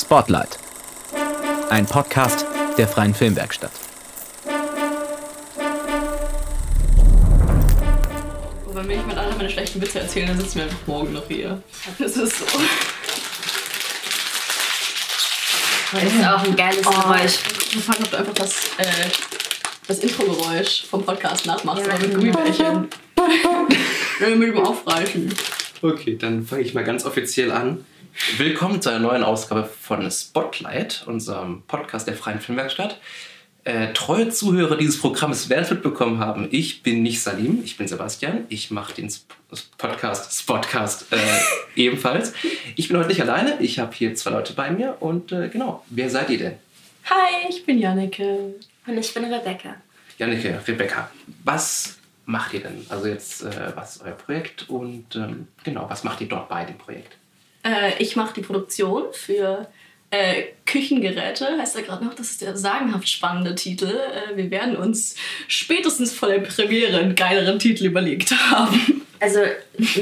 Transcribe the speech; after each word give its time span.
Spotlight. 0.00 0.58
Ein 1.70 1.84
Podcast 1.84 2.46
der 2.76 2.86
Freien 2.86 3.12
Filmwerkstatt. 3.14 3.72
Und 8.64 8.76
wenn 8.76 8.86
mir 8.86 8.94
jemand 8.96 9.18
andere 9.18 9.36
meine 9.38 9.50
schlechten 9.50 9.80
Witze 9.82 9.98
erzählen, 10.00 10.28
dann 10.28 10.38
sitzen 10.38 10.56
wir 10.56 10.62
einfach 10.64 10.86
morgen 10.86 11.12
noch 11.12 11.26
hier. 11.26 11.60
Das 11.98 12.16
ist 12.16 12.38
so. 12.38 12.44
Das 15.92 16.02
ist 16.04 16.24
auch 16.24 16.42
ein 16.44 16.54
geiles 16.54 16.86
Oh, 16.86 16.90
Geräusch. 16.90 17.38
Wir 17.72 17.82
fangen 17.82 18.04
ob 18.04 18.10
du 18.10 18.16
einfach 18.18 18.34
das, 18.34 18.52
äh, 18.76 19.08
das 19.88 19.98
Intro-Geräusch 19.98 20.84
vom 20.88 21.04
Podcast 21.04 21.44
nachmachst, 21.46 21.86
Ja, 21.86 21.94
aber 21.94 22.02
mit 22.06 22.10
genau. 22.14 22.32
Gummibärchen. 22.32 22.88
Ja, 24.20 24.28
mit 24.34 24.48
dem 24.48 24.58
Aufreichen. 24.58 25.32
Okay, 25.80 26.16
dann 26.16 26.44
fange 26.44 26.62
ich 26.62 26.74
mal 26.74 26.82
ganz 26.82 27.04
offiziell 27.04 27.52
an. 27.52 27.84
Willkommen 28.36 28.82
zu 28.82 28.88
einer 28.88 28.98
neuen 28.98 29.22
Ausgabe 29.22 29.64
von 29.64 30.10
Spotlight, 30.10 31.04
unserem 31.06 31.62
Podcast 31.68 32.08
der 32.08 32.14
Freien 32.14 32.40
Filmwerkstatt. 32.40 32.98
Äh, 33.62 33.92
treue 33.92 34.28
Zuhörer 34.28 34.76
dieses 34.76 34.98
Programmes 34.98 35.48
werden 35.48 35.62
es 35.62 35.70
mitbekommen 35.70 36.18
haben. 36.18 36.48
Ich 36.50 36.82
bin 36.82 37.04
nicht 37.04 37.22
Salim, 37.22 37.62
ich 37.64 37.76
bin 37.76 37.86
Sebastian. 37.86 38.46
Ich 38.48 38.72
mache 38.72 38.94
den 38.94 39.06
Sp 39.06 39.30
Podcast, 39.78 40.36
Spotcast 40.36 41.12
äh, 41.12 41.16
ebenfalls. 41.80 42.32
Ich 42.74 42.88
bin 42.88 42.96
heute 42.98 43.08
nicht 43.08 43.22
alleine. 43.22 43.58
Ich 43.60 43.78
habe 43.78 43.94
hier 43.94 44.16
zwei 44.16 44.30
Leute 44.30 44.54
bei 44.54 44.72
mir 44.72 44.96
und 44.98 45.30
äh, 45.30 45.48
genau, 45.48 45.84
wer 45.90 46.10
seid 46.10 46.30
ihr 46.30 46.38
denn? 46.38 46.54
Hi, 47.04 47.48
ich 47.48 47.64
bin 47.64 47.78
Janneke. 47.78 48.54
Und 48.84 48.98
ich 48.98 49.14
bin 49.14 49.24
Rebecca. 49.26 49.76
Janneke, 50.18 50.60
Rebecca, 50.66 51.08
was 51.44 51.98
macht 52.28 52.52
ihr 52.52 52.60
denn? 52.60 52.84
Also 52.90 53.08
jetzt, 53.08 53.42
äh, 53.42 53.72
was 53.74 53.96
ist 53.96 54.02
euer 54.02 54.12
Projekt 54.12 54.68
und 54.68 55.16
ähm, 55.16 55.48
genau, 55.64 55.86
was 55.88 56.04
macht 56.04 56.20
ihr 56.20 56.28
dort 56.28 56.48
bei 56.48 56.64
dem 56.64 56.76
Projekt? 56.76 57.16
Äh, 57.64 58.00
ich 58.00 58.16
mache 58.16 58.34
die 58.34 58.42
Produktion 58.42 59.04
für 59.12 59.66
äh, 60.10 60.44
Küchengeräte, 60.66 61.56
heißt 61.58 61.76
er 61.76 61.82
gerade 61.82 62.04
noch. 62.04 62.14
Das 62.14 62.30
ist 62.30 62.42
der 62.42 62.54
sagenhaft 62.54 63.08
spannende 63.08 63.54
Titel. 63.54 63.86
Äh, 63.86 64.36
wir 64.36 64.50
werden 64.50 64.76
uns 64.76 65.16
spätestens 65.48 66.12
vor 66.12 66.28
der 66.28 66.40
Premiere 66.40 66.98
einen 66.98 67.14
geileren 67.14 67.58
Titel 67.58 67.86
überlegt 67.86 68.30
haben. 68.30 69.02
Also, 69.20 69.40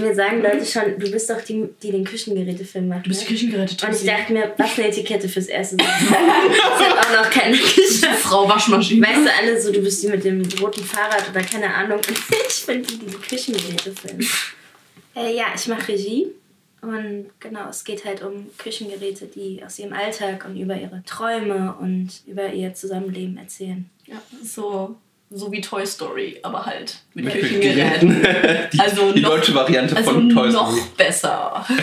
mir 0.00 0.14
sagen 0.14 0.42
Leute 0.42 0.64
schon, 0.64 0.98
du 0.98 1.10
bist 1.10 1.30
doch 1.30 1.40
die, 1.40 1.68
die 1.82 1.90
den 1.90 2.04
Küchengerätefilm 2.04 2.88
macht. 2.88 3.06
Du 3.06 3.10
bist 3.10 3.22
die 3.22 3.32
ne? 3.32 3.38
Küchengeräte 3.38 3.86
Und 3.86 3.94
ich 3.94 4.04
dachte 4.04 4.32
mir, 4.32 4.52
was 4.56 4.78
eine 4.78 4.88
Etikette 4.88 5.28
fürs 5.28 5.46
erste 5.46 5.76
Mal. 5.76 5.86
das 5.86 6.88
hat 6.88 6.98
auch 6.98 7.24
noch 7.24 7.30
keine 7.30 7.56
Küche. 7.56 8.06
Frau 8.20 8.48
Waschmaschine. 8.48 9.06
Weißt 9.06 9.26
du 9.26 9.32
alle 9.32 9.60
so, 9.60 9.72
du 9.72 9.80
bist 9.80 10.02
die 10.02 10.08
mit 10.08 10.24
dem 10.24 10.42
roten 10.60 10.84
Fahrrad 10.84 11.30
oder 11.30 11.40
keine 11.42 11.72
Ahnung. 11.72 12.00
ich 12.48 12.66
bin 12.66 12.82
die, 12.82 12.98
die 12.98 13.06
die 13.06 13.16
Küchengeräte 13.16 13.92
filmen. 13.92 14.28
Äh, 15.14 15.34
ja, 15.34 15.46
ich 15.54 15.66
mache 15.66 15.88
Regie. 15.88 16.26
Und 16.82 17.30
genau, 17.40 17.68
es 17.70 17.84
geht 17.84 18.04
halt 18.04 18.22
um 18.22 18.46
Küchengeräte, 18.58 19.26
die 19.26 19.62
aus 19.64 19.78
ihrem 19.78 19.92
Alltag 19.92 20.44
und 20.44 20.56
über 20.56 20.76
ihre 20.76 21.02
Träume 21.04 21.74
und 21.80 22.10
über 22.26 22.52
ihr 22.52 22.74
Zusammenleben 22.74 23.38
erzählen. 23.38 23.88
Ja, 24.06 24.20
so, 24.42 24.96
so 25.30 25.50
wie 25.50 25.60
Toy 25.60 25.84
Story, 25.86 26.38
aber 26.42 26.66
halt 26.66 27.00
mit, 27.14 27.24
Mit 27.24 27.34
Küchengeräten. 27.34 28.22
die, 28.72 28.78
Also 28.80 29.12
die 29.12 29.20
noch- 29.20 29.30
deutsche 29.30 29.54
Variante 29.54 29.96
Also 29.96 30.12
von 30.12 30.28
Toy 30.30 30.50
Story. 30.50 30.72
noch 30.76 30.86
besser. 30.90 31.66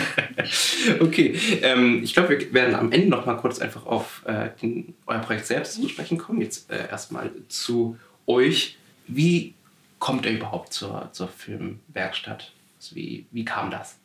Okay, 1.00 1.38
ähm, 1.62 2.02
ich 2.02 2.12
glaube, 2.12 2.38
wir 2.38 2.52
werden 2.52 2.74
am 2.74 2.92
Ende 2.92 3.08
noch 3.08 3.24
mal 3.24 3.34
kurz 3.36 3.58
einfach 3.60 3.86
auf 3.86 4.22
äh, 4.26 4.50
den, 4.60 4.94
euer 5.06 5.20
Projekt 5.20 5.46
selbst 5.46 5.74
zu 5.80 5.88
sprechen 5.88 6.18
kommen. 6.18 6.40
Jetzt 6.42 6.70
äh, 6.70 6.88
erstmal 6.90 7.30
zu 7.48 7.96
euch. 8.26 8.76
Wie 9.06 9.54
kommt 9.98 10.26
ihr 10.26 10.32
überhaupt 10.32 10.72
zur, 10.74 11.08
zur 11.12 11.28
Filmwerkstatt? 11.28 12.52
Also 12.78 12.96
wie, 12.96 13.24
wie 13.30 13.44
kam 13.44 13.70
das? 13.70 13.96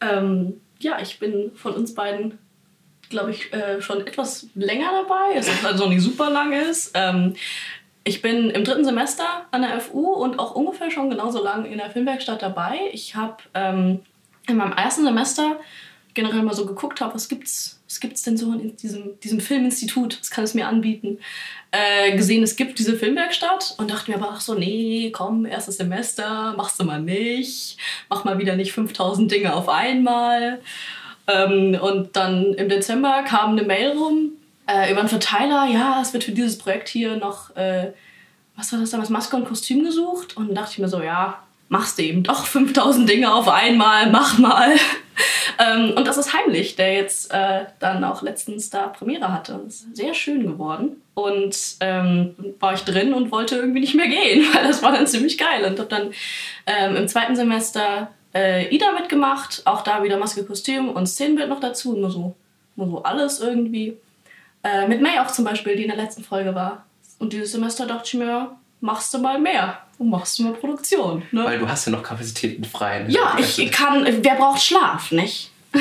Ähm, 0.00 0.60
ja, 0.78 0.98
ich 1.00 1.18
bin 1.18 1.50
von 1.56 1.72
uns 1.74 1.94
beiden, 1.94 2.38
glaube 3.08 3.30
ich, 3.32 3.52
äh, 3.52 3.80
schon 3.80 4.06
etwas 4.06 4.46
länger 4.54 4.90
dabei, 5.02 5.36
es 5.36 5.48
ist 5.48 5.64
also 5.64 5.88
nicht 5.88 6.02
super 6.02 6.30
lang 6.30 6.52
ist. 6.52 6.92
Ähm, 6.94 7.34
ich 8.04 8.20
bin 8.20 8.50
im 8.50 8.64
dritten 8.64 8.84
Semester 8.84 9.24
an 9.50 9.62
der 9.62 9.80
FU 9.80 10.12
und 10.12 10.38
auch 10.38 10.54
ungefähr 10.54 10.90
schon 10.90 11.08
genauso 11.08 11.42
lang 11.42 11.64
in 11.64 11.78
der 11.78 11.90
Filmwerkstatt 11.90 12.42
dabei. 12.42 12.78
Ich 12.92 13.16
habe 13.16 13.36
ähm, 13.54 14.00
in 14.46 14.56
meinem 14.56 14.72
ersten 14.72 15.04
Semester 15.04 15.58
generell 16.12 16.42
mal 16.42 16.54
so 16.54 16.66
geguckt, 16.66 17.00
hab, 17.00 17.14
was 17.14 17.28
gibt's, 17.28 17.80
was 17.88 18.00
gibt's 18.00 18.22
denn 18.22 18.36
so 18.36 18.52
in 18.52 18.76
diesem, 18.76 19.18
diesem 19.20 19.40
Filminstitut, 19.40 20.20
was 20.20 20.30
kann 20.30 20.44
es 20.44 20.54
mir 20.54 20.68
anbieten, 20.68 21.18
äh, 21.72 22.14
gesehen, 22.16 22.42
es 22.42 22.56
gibt 22.56 22.78
diese 22.78 22.96
Filmwerkstatt 22.96 23.74
und 23.78 23.90
dachte 23.90 24.10
mir 24.10 24.18
aber, 24.18 24.30
ach 24.32 24.40
so, 24.40 24.54
nee, 24.54 25.10
komm, 25.10 25.46
erstes 25.46 25.78
Semester, 25.78 26.54
machst 26.56 26.78
du 26.78 26.84
mal 26.84 27.00
nicht, 27.00 27.78
mach 28.08 28.24
mal 28.24 28.38
wieder 28.38 28.54
nicht 28.54 28.72
5000 28.72 29.32
Dinge 29.32 29.54
auf 29.54 29.68
einmal. 29.68 30.60
Ähm, 31.26 31.76
und 31.80 32.14
dann 32.14 32.52
im 32.54 32.68
Dezember 32.68 33.24
kam 33.26 33.52
eine 33.52 33.62
Mail 33.62 33.92
rum 33.92 34.32
äh, 34.66 34.90
über 34.90 35.00
einen 35.00 35.08
Verteiler, 35.08 35.66
ja, 35.66 36.00
es 36.00 36.12
wird 36.12 36.24
für 36.24 36.32
dieses 36.32 36.58
Projekt 36.58 36.88
hier 36.88 37.16
noch, 37.16 37.54
äh, 37.56 37.92
was 38.56 38.72
war 38.72 38.80
das 38.80 38.90
damals, 38.90 39.10
Maske 39.10 39.36
und 39.36 39.46
Kostüm 39.46 39.84
gesucht. 39.84 40.36
Und 40.36 40.48
dann 40.48 40.54
dachte 40.54 40.72
ich 40.72 40.78
mir 40.78 40.88
so, 40.88 41.02
ja, 41.02 41.42
machst 41.68 41.98
du 41.98 42.02
eben 42.02 42.22
doch 42.22 42.46
5000 42.46 43.08
Dinge 43.08 43.32
auf 43.32 43.48
einmal, 43.48 44.10
mach 44.10 44.38
mal. 44.38 44.72
ähm, 45.58 45.92
und 45.96 46.06
das 46.06 46.16
ist 46.16 46.32
Heimlich, 46.32 46.76
der 46.76 46.94
jetzt 46.94 47.32
äh, 47.32 47.66
dann 47.78 48.04
auch 48.04 48.22
letztens 48.22 48.70
da 48.70 48.86
Premiere 48.88 49.32
hatte. 49.32 49.54
Und 49.54 49.68
ist 49.68 49.94
sehr 49.94 50.14
schön 50.14 50.46
geworden. 50.46 51.02
Und 51.14 51.56
ähm, 51.80 52.34
war 52.58 52.74
ich 52.74 52.80
drin 52.80 53.14
und 53.14 53.30
wollte 53.30 53.56
irgendwie 53.56 53.80
nicht 53.80 53.94
mehr 53.94 54.08
gehen, 54.08 54.46
weil 54.54 54.66
das 54.66 54.82
war 54.82 54.92
dann 54.92 55.06
ziemlich 55.06 55.36
geil. 55.38 55.64
Und 55.64 55.78
habe 55.78 55.88
dann 55.88 56.12
ähm, 56.66 56.96
im 56.96 57.08
zweiten 57.08 57.36
Semester 57.36 58.10
äh, 58.34 58.74
Ida 58.74 58.92
mitgemacht, 58.92 59.62
auch 59.64 59.82
da 59.82 60.02
wieder 60.02 60.16
Maske, 60.16 60.44
Kostüm 60.44 60.88
und 60.88 61.06
Szenenbild 61.06 61.48
noch 61.48 61.60
dazu, 61.60 61.96
nur 61.96 62.10
so, 62.10 62.34
nur 62.76 62.88
so 62.88 63.02
alles 63.02 63.40
irgendwie. 63.40 63.96
Äh, 64.64 64.88
mit 64.88 65.00
May 65.00 65.18
auch 65.18 65.30
zum 65.30 65.44
Beispiel, 65.44 65.76
die 65.76 65.82
in 65.82 65.88
der 65.88 65.98
letzten 65.98 66.24
Folge 66.24 66.54
war. 66.54 66.86
Und 67.18 67.32
dieses 67.32 67.52
Semester 67.52 67.86
dachte 67.86 68.04
ich 68.06 68.14
mir, 68.14 68.56
machst 68.80 69.12
du 69.14 69.18
mal 69.18 69.38
mehr 69.38 69.78
und 69.98 70.10
machst 70.10 70.38
du 70.38 70.42
mal 70.44 70.54
Produktion. 70.54 71.22
Ne? 71.30 71.44
Weil 71.44 71.58
du 71.58 71.68
hast 71.68 71.86
ja 71.86 71.92
noch 71.92 72.02
Kapazitäten 72.02 72.64
frei. 72.64 73.00
ne? 73.04 73.12
ja, 73.12 73.36
ich 73.38 73.70
kann, 73.70 74.04
wer 74.04 74.34
braucht 74.34 74.62
Schlaf, 74.62 75.12
nicht? 75.12 75.52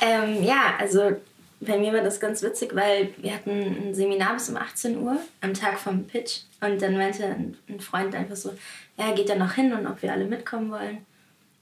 Ähm, 0.00 0.44
ja, 0.44 0.74
also 0.78 1.12
bei 1.60 1.78
mir 1.78 1.92
war 1.92 2.02
das 2.02 2.20
ganz 2.20 2.42
witzig, 2.42 2.74
weil 2.74 3.14
wir 3.18 3.32
hatten 3.32 3.50
ein 3.88 3.94
Seminar 3.94 4.34
bis 4.34 4.50
um 4.50 4.56
18 4.56 4.98
Uhr 4.98 5.16
am 5.40 5.54
Tag 5.54 5.78
vom 5.78 6.06
Pitch 6.06 6.40
und 6.60 6.82
dann 6.82 6.96
meinte 6.96 7.24
ein, 7.24 7.56
ein 7.68 7.80
Freund 7.80 8.14
einfach 8.14 8.36
so, 8.36 8.52
ja, 8.98 9.12
geht 9.12 9.28
da 9.28 9.34
noch 9.34 9.52
hin 9.52 9.72
und 9.72 9.86
ob 9.86 10.02
wir 10.02 10.12
alle 10.12 10.26
mitkommen 10.26 10.70
wollen. 10.70 10.98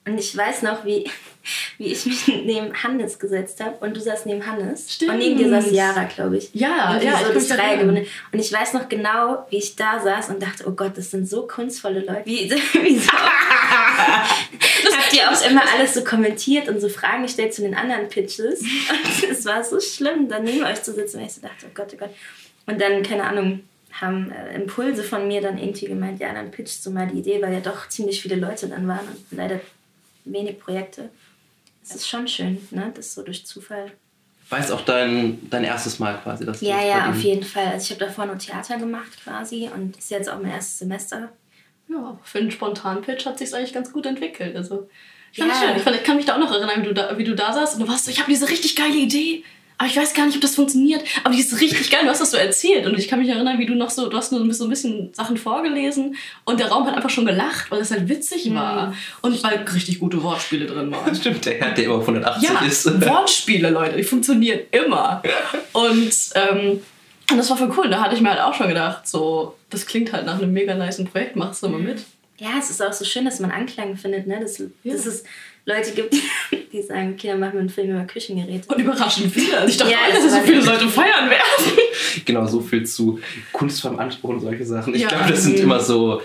Und 0.04 0.18
ich 0.18 0.36
weiß 0.36 0.62
noch, 0.62 0.84
wie, 0.84 1.08
wie 1.78 1.92
ich 1.92 2.06
mich 2.06 2.26
neben 2.26 2.74
Hannes 2.82 3.18
gesetzt 3.18 3.60
habe 3.60 3.76
und 3.84 3.96
du 3.96 4.00
saßt 4.00 4.26
neben 4.26 4.44
Hannes. 4.44 4.92
Stimmt. 4.92 5.12
Und 5.12 5.18
neben 5.18 5.38
dir 5.38 5.48
saß 5.48 5.70
Yara, 5.70 6.04
glaube 6.04 6.38
ich. 6.38 6.50
Ja, 6.54 6.94
Irgendwie 6.94 7.06
ja, 7.06 7.12
ich 7.12 7.18
so 7.18 7.24
kann 7.24 7.34
das. 7.34 7.48
Dreiergebinde. 7.48 8.06
Und 8.32 8.38
ich 8.38 8.52
weiß 8.52 8.72
noch 8.74 8.88
genau, 8.88 9.46
wie 9.50 9.58
ich 9.58 9.76
da 9.76 10.00
saß 10.00 10.30
und 10.30 10.42
dachte, 10.42 10.64
oh 10.66 10.72
Gott, 10.72 10.96
das 10.96 11.10
sind 11.10 11.28
so 11.28 11.46
kunstvolle 11.46 12.00
Leute. 12.00 12.22
Wie, 12.24 12.50
wie 12.82 12.98
so. 12.98 13.12
Habt 14.92 15.12
ihr 15.14 15.30
auch 15.30 15.50
immer 15.50 15.62
alles 15.76 15.94
so 15.94 16.02
kommentiert 16.02 16.68
und 16.68 16.80
so 16.80 16.88
Fragen 16.88 17.22
gestellt 17.22 17.54
zu 17.54 17.62
den 17.62 17.74
anderen 17.74 18.08
Pitches. 18.08 18.60
Und 18.60 19.30
es 19.30 19.44
war 19.44 19.62
so 19.62 19.78
schlimm, 19.80 20.28
da 20.28 20.40
neben 20.40 20.64
euch 20.64 20.82
zu 20.82 20.92
sitzen, 20.92 21.20
weil 21.20 21.26
ich 21.26 21.34
so 21.34 21.40
dachte, 21.42 21.66
oh 21.66 21.70
Gott, 21.74 21.92
oh 21.94 21.96
Gott. 21.98 22.10
Und 22.66 22.80
dann, 22.80 23.02
keine 23.02 23.24
Ahnung, 23.24 23.60
haben 23.92 24.32
äh, 24.32 24.54
Impulse 24.56 25.02
von 25.02 25.28
mir 25.28 25.40
dann 25.40 25.58
irgendwie 25.58 25.86
gemeint, 25.86 26.20
ja, 26.20 26.32
dann 26.32 26.50
pitchst 26.50 26.84
du 26.86 26.90
mal 26.90 27.06
die 27.06 27.18
Idee, 27.18 27.42
weil 27.42 27.52
ja 27.52 27.60
doch 27.60 27.88
ziemlich 27.88 28.22
viele 28.22 28.36
Leute 28.36 28.68
dann 28.68 28.88
waren 28.88 29.06
und 29.06 29.24
leider 29.30 29.60
wenig 30.24 30.58
Projekte. 30.58 31.10
Es 31.82 31.94
ist 31.94 32.08
schon 32.08 32.28
schön, 32.28 32.66
ne? 32.70 32.92
Das 32.94 33.14
so 33.14 33.22
durch 33.22 33.44
Zufall. 33.46 33.92
War 34.50 34.58
jetzt 34.60 34.70
auch 34.70 34.82
dein, 34.82 35.38
dein 35.50 35.64
erstes 35.64 35.98
Mal 35.98 36.18
quasi. 36.22 36.44
Dass 36.44 36.60
du 36.60 36.66
Ja, 36.66 36.84
ja, 36.84 37.10
auf 37.10 37.22
jeden 37.22 37.42
Fall. 37.42 37.66
Also 37.68 37.84
ich 37.84 37.90
habe 37.90 38.06
davor 38.06 38.26
nur 38.26 38.38
Theater 38.38 38.76
gemacht 38.76 39.10
quasi 39.24 39.68
und 39.74 39.96
ist 39.96 40.10
jetzt 40.10 40.28
auch 40.28 40.40
mein 40.40 40.52
erstes 40.52 40.78
Semester. 40.80 41.32
Ja, 41.88 41.96
aber 41.96 42.20
für 42.22 42.38
einen 42.38 42.50
spontanen 42.50 43.02
Pitch 43.02 43.26
hat 43.26 43.38
sich 43.38 43.54
eigentlich 43.54 43.72
ganz 43.72 43.92
gut 43.92 44.06
entwickelt. 44.06 44.54
Also, 44.56 44.88
ich 45.32 45.38
fand 45.38 45.52
Ja. 45.52 45.58
schön. 45.58 45.76
Ich, 45.76 45.82
fand, 45.82 45.96
ich 45.96 46.04
kann 46.04 46.16
mich 46.16 46.26
da 46.26 46.34
auch 46.34 46.38
noch 46.38 46.52
erinnern, 46.52 46.82
wie 46.82 46.86
du 46.88 46.94
da, 46.94 47.16
wie 47.18 47.24
du 47.24 47.34
da 47.34 47.52
saßt 47.52 47.74
und 47.74 47.80
du 47.80 47.88
warst 47.88 48.04
so, 48.04 48.10
ich 48.10 48.18
habe 48.20 48.30
diese 48.30 48.48
richtig 48.48 48.76
geile 48.76 48.94
Idee, 48.96 49.42
aber 49.82 49.90
ich 49.90 49.96
weiß 49.96 50.14
gar 50.14 50.26
nicht, 50.26 50.36
ob 50.36 50.40
das 50.42 50.54
funktioniert. 50.54 51.02
Aber 51.24 51.34
die 51.34 51.40
ist 51.40 51.60
richtig 51.60 51.90
geil. 51.90 52.02
Du 52.04 52.08
hast 52.08 52.20
das 52.20 52.30
so 52.30 52.36
erzählt 52.36 52.86
und 52.86 52.96
ich 52.96 53.08
kann 53.08 53.18
mich 53.18 53.28
erinnern, 53.28 53.58
wie 53.58 53.66
du 53.66 53.74
noch 53.74 53.90
so, 53.90 54.08
du 54.08 54.16
hast 54.16 54.30
nur 54.30 54.54
so 54.54 54.64
ein 54.64 54.70
bisschen 54.70 55.12
Sachen 55.12 55.36
vorgelesen 55.36 56.14
und 56.44 56.60
der 56.60 56.68
Raum 56.68 56.86
hat 56.86 56.94
einfach 56.94 57.10
schon 57.10 57.26
gelacht, 57.26 57.68
weil 57.70 57.80
es 57.80 57.90
halt 57.90 58.08
witzig 58.08 58.54
war 58.54 58.94
und 59.22 59.42
weil 59.42 59.56
richtig 59.74 59.98
gute 59.98 60.22
Wortspiele 60.22 60.66
drin 60.66 60.92
waren. 60.92 61.12
Stimmt, 61.16 61.44
der 61.46 61.54
Herr, 61.54 61.72
der 61.72 61.86
über 61.86 61.98
180 62.00 62.48
Ja, 62.48 62.60
ist. 62.64 63.00
Wortspiele, 63.08 63.70
Leute, 63.70 63.96
die 63.96 64.04
funktionieren 64.04 64.60
immer. 64.70 65.20
Und, 65.72 66.12
ähm, 66.36 66.80
und 67.30 67.36
das 67.38 67.50
war 67.50 67.56
voll 67.56 67.72
cool. 67.76 67.90
Da 67.90 68.02
hatte 68.02 68.14
ich 68.14 68.20
mir 68.20 68.30
halt 68.30 68.40
auch 68.40 68.54
schon 68.54 68.68
gedacht, 68.68 69.08
so, 69.08 69.56
das 69.70 69.84
klingt 69.86 70.12
halt 70.12 70.26
nach 70.26 70.40
einem 70.40 70.52
mega 70.52 70.74
niceen 70.74 71.06
Projekt, 71.08 71.34
machst 71.34 71.62
du 71.62 71.68
mal 71.68 71.80
mit. 71.80 72.02
Ja, 72.38 72.50
es 72.58 72.70
ist 72.70 72.82
auch 72.82 72.92
so 72.92 73.04
schön, 73.04 73.24
dass 73.24 73.40
man 73.40 73.50
Anklang 73.50 73.96
findet, 73.96 74.26
ne? 74.26 74.38
Dass, 74.40 74.58
Ja. 74.58 74.94
es 74.94 75.24
Leute 75.64 75.92
gibt, 75.92 76.14
die 76.72 76.82
sagen, 76.82 77.14
okay, 77.14 77.28
dann 77.28 77.40
machen 77.40 77.54
wir 77.54 77.60
einen 77.60 77.68
Film 77.68 77.90
über 77.90 78.04
Küchengeräte. 78.04 78.68
Und 78.72 78.80
überraschend 78.80 79.32
viele. 79.32 79.58
Also 79.58 79.68
ich 79.68 79.76
dachte 79.76 79.92
Ja, 79.92 79.98
auch, 79.98 80.14
dass 80.14 80.32
so 80.32 80.40
viele 80.40 80.60
Leute 80.60 80.88
feiern 80.88 81.30
werden. 81.30 81.78
Genau, 82.26 82.46
so 82.46 82.60
viel 82.60 82.84
zu 82.84 83.20
kunstvollem 83.52 83.98
Anspruch 83.98 84.30
und 84.30 84.40
solche 84.40 84.66
Sachen. 84.66 84.94
Ich 84.94 85.00
Ja. 85.02 85.08
glaube, 85.08 85.30
das 85.30 85.44
sind 85.44 85.58
immer 85.58 85.80
so, 85.80 86.20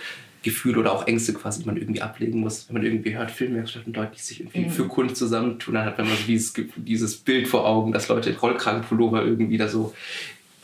Gefühle 0.48 0.80
oder 0.80 0.94
auch 0.94 1.07
Ängste 1.07 1.34
quasi, 1.34 1.62
die 1.62 1.66
man 1.66 1.75
irgendwie 1.75 2.01
ablegen 2.01 2.39
muss. 2.39 2.68
Wenn 2.68 2.75
man 2.75 2.86
irgendwie 2.86 3.16
hört, 3.16 3.31
Filmwerkstätten 3.31 3.94
Leute, 3.94 4.12
die 4.16 4.22
sich 4.22 4.39
irgendwie 4.39 4.62
mhm. 4.62 4.69
für 4.69 4.88
Kunst 4.88 5.18
zusammentun, 5.18 5.74
dann 5.74 5.86
hat 5.86 5.98
man 5.98 6.07
so 6.07 6.13
dieses, 6.25 6.54
dieses 6.78 7.18
Bild 7.18 7.50
vor 7.50 7.66
Augen, 7.66 7.92
dass 7.92 8.07
Leute 8.07 8.30
in 8.30 8.38
Rollkragenpullover 8.38 9.25
irgendwie 9.25 9.57
da 9.57 9.68
so 9.68 9.94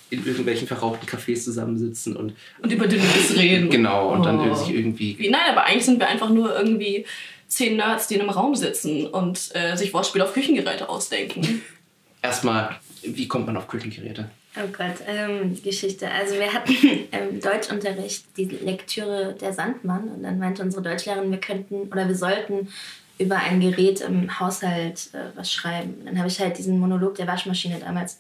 in 0.10 0.25
irgendwelchen 0.25 0.68
verrauchten 0.68 1.06
Cafés 1.08 1.44
zusammensitzen 1.44 2.16
und, 2.16 2.34
und 2.62 2.72
über 2.72 2.88
Dünnes 2.88 3.36
reden. 3.36 3.70
Genau, 3.70 4.14
und 4.14 4.22
oh. 4.22 4.24
dann 4.24 4.56
sich 4.56 4.74
irgendwie. 4.74 5.18
Nein, 5.30 5.42
aber 5.50 5.66
eigentlich 5.66 5.86
sind 5.86 6.00
wir 6.00 6.08
einfach 6.08 6.30
nur 6.30 6.56
irgendwie 6.56 7.06
zehn 7.54 7.78
Nerds, 7.78 8.08
die 8.08 8.16
in 8.16 8.22
einem 8.22 8.30
Raum 8.30 8.56
sitzen 8.56 9.08
und 9.08 9.52
äh, 9.54 9.76
sich 9.76 9.94
Wortspiele 9.94 10.24
auf 10.24 10.34
Küchengeräte 10.34 10.90
ausdenken. 10.90 11.62
Erstmal, 12.22 12.80
wie 13.02 13.28
kommt 13.28 13.46
man 13.48 13.58
auf 13.58 13.68
Küchengeräte? 13.68 14.30
Oh 14.56 14.68
Gott, 14.72 14.96
ähm, 15.08 15.60
Geschichte. 15.64 16.10
Also 16.10 16.36
wir 16.36 16.54
hatten 16.54 16.74
im 17.12 17.40
Deutschunterricht 17.40 18.26
die 18.38 18.46
Lektüre 18.46 19.36
Der 19.40 19.52
Sandmann 19.52 20.10
und 20.10 20.24
dann 20.24 20.40
meinte 20.40 20.62
unsere 20.62 20.84
Deutschlehrerin, 20.84 21.32
wir 21.32 21.40
könnten 21.40 21.88
oder 21.92 22.08
wir 22.08 22.16
sollten 22.16 22.70
über 23.18 23.38
ein 23.38 23.60
Gerät 23.60 24.02
im 24.02 24.40
Haushalt 24.40 25.10
äh, 25.14 25.36
was 25.36 25.52
schreiben. 25.52 26.02
Dann 26.06 26.18
habe 26.18 26.28
ich 26.28 26.40
halt 26.40 26.58
diesen 26.58 26.80
Monolog 26.80 27.16
der 27.16 27.28
Waschmaschine 27.28 27.80
damals 27.80 28.20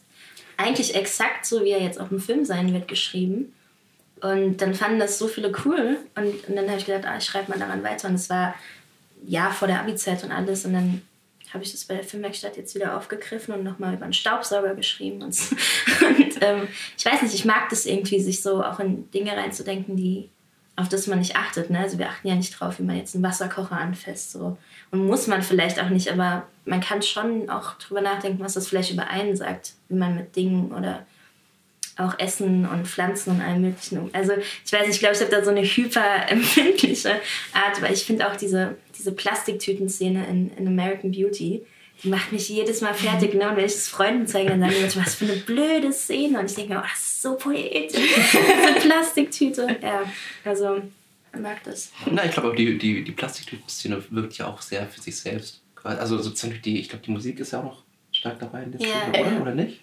eigentlich 0.57 0.95
exakt 0.95 1.45
so, 1.45 1.63
wie 1.63 1.71
er 1.71 1.81
jetzt 1.81 1.99
auf 1.99 2.09
dem 2.09 2.19
Film 2.19 2.45
sein 2.45 2.73
wird, 2.73 2.87
geschrieben. 2.87 3.53
Und 4.21 4.61
dann 4.61 4.73
fanden 4.73 4.99
das 4.99 5.19
so 5.19 5.27
viele 5.27 5.51
cool. 5.65 5.97
Und, 6.15 6.47
und 6.47 6.55
dann 6.55 6.67
habe 6.67 6.77
ich 6.77 6.85
gedacht, 6.85 7.05
ah, 7.05 7.17
ich 7.17 7.25
schreibe 7.25 7.51
mal 7.51 7.59
daran 7.59 7.83
weiter. 7.83 8.07
Und 8.07 8.15
es 8.15 8.29
war 8.29 8.55
ja 9.25 9.49
vor 9.51 9.67
der 9.67 9.79
Abi-Zeit 9.79 10.23
und 10.23 10.31
alles. 10.31 10.65
Und 10.65 10.73
dann 10.73 11.01
habe 11.53 11.63
ich 11.63 11.71
das 11.71 11.85
bei 11.85 11.95
der 11.95 12.03
Filmwerkstatt 12.03 12.57
jetzt 12.57 12.73
wieder 12.73 12.97
aufgegriffen 12.97 13.53
und 13.53 13.63
nochmal 13.63 13.93
über 13.93 14.05
einen 14.05 14.13
Staubsauger 14.13 14.73
geschrieben. 14.75 15.21
Und, 15.21 15.37
und 16.01 16.41
ähm, 16.41 16.67
ich 16.97 17.05
weiß 17.05 17.21
nicht, 17.21 17.33
ich 17.33 17.45
mag 17.45 17.69
das 17.69 17.85
irgendwie, 17.85 18.19
sich 18.19 18.41
so 18.41 18.63
auch 18.63 18.79
in 18.79 19.09
Dinge 19.11 19.35
reinzudenken, 19.35 19.95
die, 19.95 20.29
auf 20.75 20.89
das 20.89 21.05
man 21.05 21.19
nicht 21.19 21.35
achtet. 21.35 21.69
Ne? 21.69 21.79
Also 21.79 21.99
wir 21.99 22.09
achten 22.09 22.27
ja 22.27 22.35
nicht 22.35 22.59
drauf, 22.59 22.79
wie 22.79 22.83
man 22.83 22.97
jetzt 22.97 23.13
einen 23.13 23.23
Wasserkocher 23.23 23.77
anfasst. 23.77 24.31
So. 24.31 24.57
Und 24.91 25.05
muss 25.05 25.27
man 25.27 25.43
vielleicht 25.43 25.79
auch 25.79 25.89
nicht, 25.89 26.11
aber 26.11 26.47
man 26.65 26.81
kann 26.81 27.01
schon 27.03 27.49
auch 27.49 27.73
drüber 27.73 28.01
nachdenken, 28.01 28.43
was 28.43 28.53
das 28.53 28.67
vielleicht 28.67 28.91
über 28.91 29.07
einen 29.07 29.35
sagt, 29.35 29.73
wie 29.89 29.95
man 29.95 30.15
mit 30.15 30.35
Dingen 30.35 30.71
oder 30.71 31.05
auch 31.97 32.17
Essen 32.17 32.67
und 32.67 32.87
Pflanzen 32.87 33.31
und 33.31 33.41
allem 33.41 33.61
möglichen. 33.61 34.09
Also 34.13 34.33
ich 34.65 34.73
weiß 34.73 34.87
nicht, 34.87 34.95
ich 34.95 34.99
glaube, 34.99 35.15
ich 35.15 35.21
habe 35.21 35.29
da 35.29 35.43
so 35.43 35.51
eine 35.51 35.61
hyperempfindliche 35.61 37.11
Art, 37.53 37.81
weil 37.81 37.93
ich 37.93 38.03
finde 38.03 38.27
auch 38.27 38.35
diese, 38.35 38.75
diese 39.03 39.11
Plastiktüten-Szene 39.11 40.25
in, 40.27 40.51
in 40.57 40.67
American 40.67 41.11
Beauty, 41.11 41.61
die 42.03 42.07
macht 42.07 42.31
mich 42.31 42.49
jedes 42.49 42.81
Mal 42.81 42.93
fertig. 42.93 43.33
Ne? 43.33 43.49
Und 43.49 43.57
wenn 43.57 43.65
ich 43.65 43.73
das 43.73 43.87
Freunden 43.87 44.27
zeige, 44.27 44.49
dann 44.49 44.61
sagen 44.61 44.73
die 44.73 44.81
manchmal, 44.81 45.05
was 45.05 45.15
für 45.15 45.25
eine 45.25 45.35
blöde 45.35 45.91
Szene. 45.91 46.39
Und 46.39 46.45
ich 46.45 46.55
denke 46.55 46.73
mir, 46.73 46.79
oh, 46.79 46.87
das 46.89 46.99
ist 46.99 47.21
so 47.21 47.35
poetisch. 47.35 47.99
Diese 48.31 48.87
Plastiktüte. 48.87 49.77
Ja, 49.81 50.03
also 50.45 50.81
ich 51.33 51.39
mag 51.39 51.63
das. 51.63 51.91
Na, 52.09 52.25
ich 52.25 52.31
glaube, 52.31 52.55
die, 52.55 52.77
die, 52.77 53.03
die 53.03 53.11
Plastiktüten-Szene 53.11 54.03
wirkt 54.09 54.37
ja 54.37 54.47
auch 54.47 54.61
sehr 54.61 54.87
für 54.87 55.01
sich 55.01 55.17
selbst. 55.17 55.61
Also 55.83 56.17
sozusagen 56.17 56.61
die, 56.63 56.79
ich 56.79 56.89
glaube, 56.89 57.03
die 57.05 57.11
Musik 57.11 57.39
ist 57.39 57.51
ja 57.51 57.59
auch 57.59 57.65
noch 57.65 57.83
stark 58.11 58.39
dabei 58.39 58.63
in 58.63 58.71
der 58.71 58.79
Szene, 58.79 58.93
ja, 59.13 59.21
oder? 59.21 59.41
oder 59.41 59.55
nicht? 59.55 59.81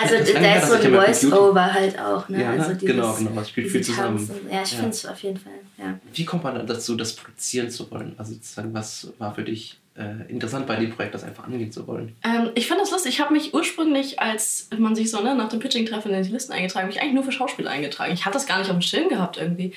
Also 0.00 0.34
da 0.34 0.54
ist 0.56 0.68
so 0.68 0.74
ein 0.74 0.94
Voice-Over 0.94 1.72
halt 1.72 1.98
auch. 1.98 2.28
Ne? 2.28 2.42
Ja, 2.42 2.52
ne? 2.52 2.60
Also 2.60 2.74
dieses, 2.74 2.88
genau, 2.88 3.14
genau. 3.14 3.40
Es 3.40 3.48
spielt 3.48 3.70
viel 3.70 3.82
zusammen. 3.82 4.30
Ja, 4.50 4.62
ich 4.62 4.72
ja. 4.72 4.78
finde 4.78 4.90
es 4.90 5.06
auf 5.06 5.22
jeden 5.22 5.38
Fall. 5.38 5.52
Ja. 5.78 5.98
Wie 6.12 6.24
kommt 6.24 6.44
man 6.44 6.66
dazu, 6.66 6.96
das 6.96 7.14
produzieren 7.14 7.70
zu 7.70 7.90
wollen? 7.90 8.14
Also 8.18 8.34
sozusagen, 8.34 8.74
was 8.74 9.12
war 9.18 9.34
für 9.34 9.44
dich 9.44 9.78
äh, 9.96 10.30
interessant 10.30 10.66
bei 10.66 10.76
dem 10.76 10.90
Projekt, 10.90 11.14
das 11.14 11.24
einfach 11.24 11.44
angehen 11.44 11.72
zu 11.72 11.86
wollen? 11.86 12.14
Ähm, 12.24 12.50
ich 12.54 12.66
fand 12.66 12.80
das 12.80 12.90
lustig. 12.90 13.14
Ich 13.14 13.20
habe 13.20 13.32
mich 13.32 13.54
ursprünglich, 13.54 14.20
als 14.20 14.68
man 14.76 14.94
sich 14.94 15.10
so 15.10 15.22
ne, 15.22 15.34
nach 15.34 15.48
dem 15.48 15.60
Pitching-Treffen 15.60 16.12
in 16.12 16.22
die 16.22 16.30
Listen 16.30 16.52
eingetragen, 16.52 16.88
mich 16.88 17.00
eigentlich 17.00 17.14
nur 17.14 17.24
für 17.24 17.32
Schauspiel 17.32 17.68
eingetragen. 17.68 18.12
Ich 18.12 18.24
hatte 18.24 18.34
das 18.34 18.46
gar 18.46 18.58
nicht 18.58 18.70
auf 18.70 18.76
dem 18.76 18.82
Schirm 18.82 19.08
gehabt 19.08 19.38
irgendwie. 19.38 19.72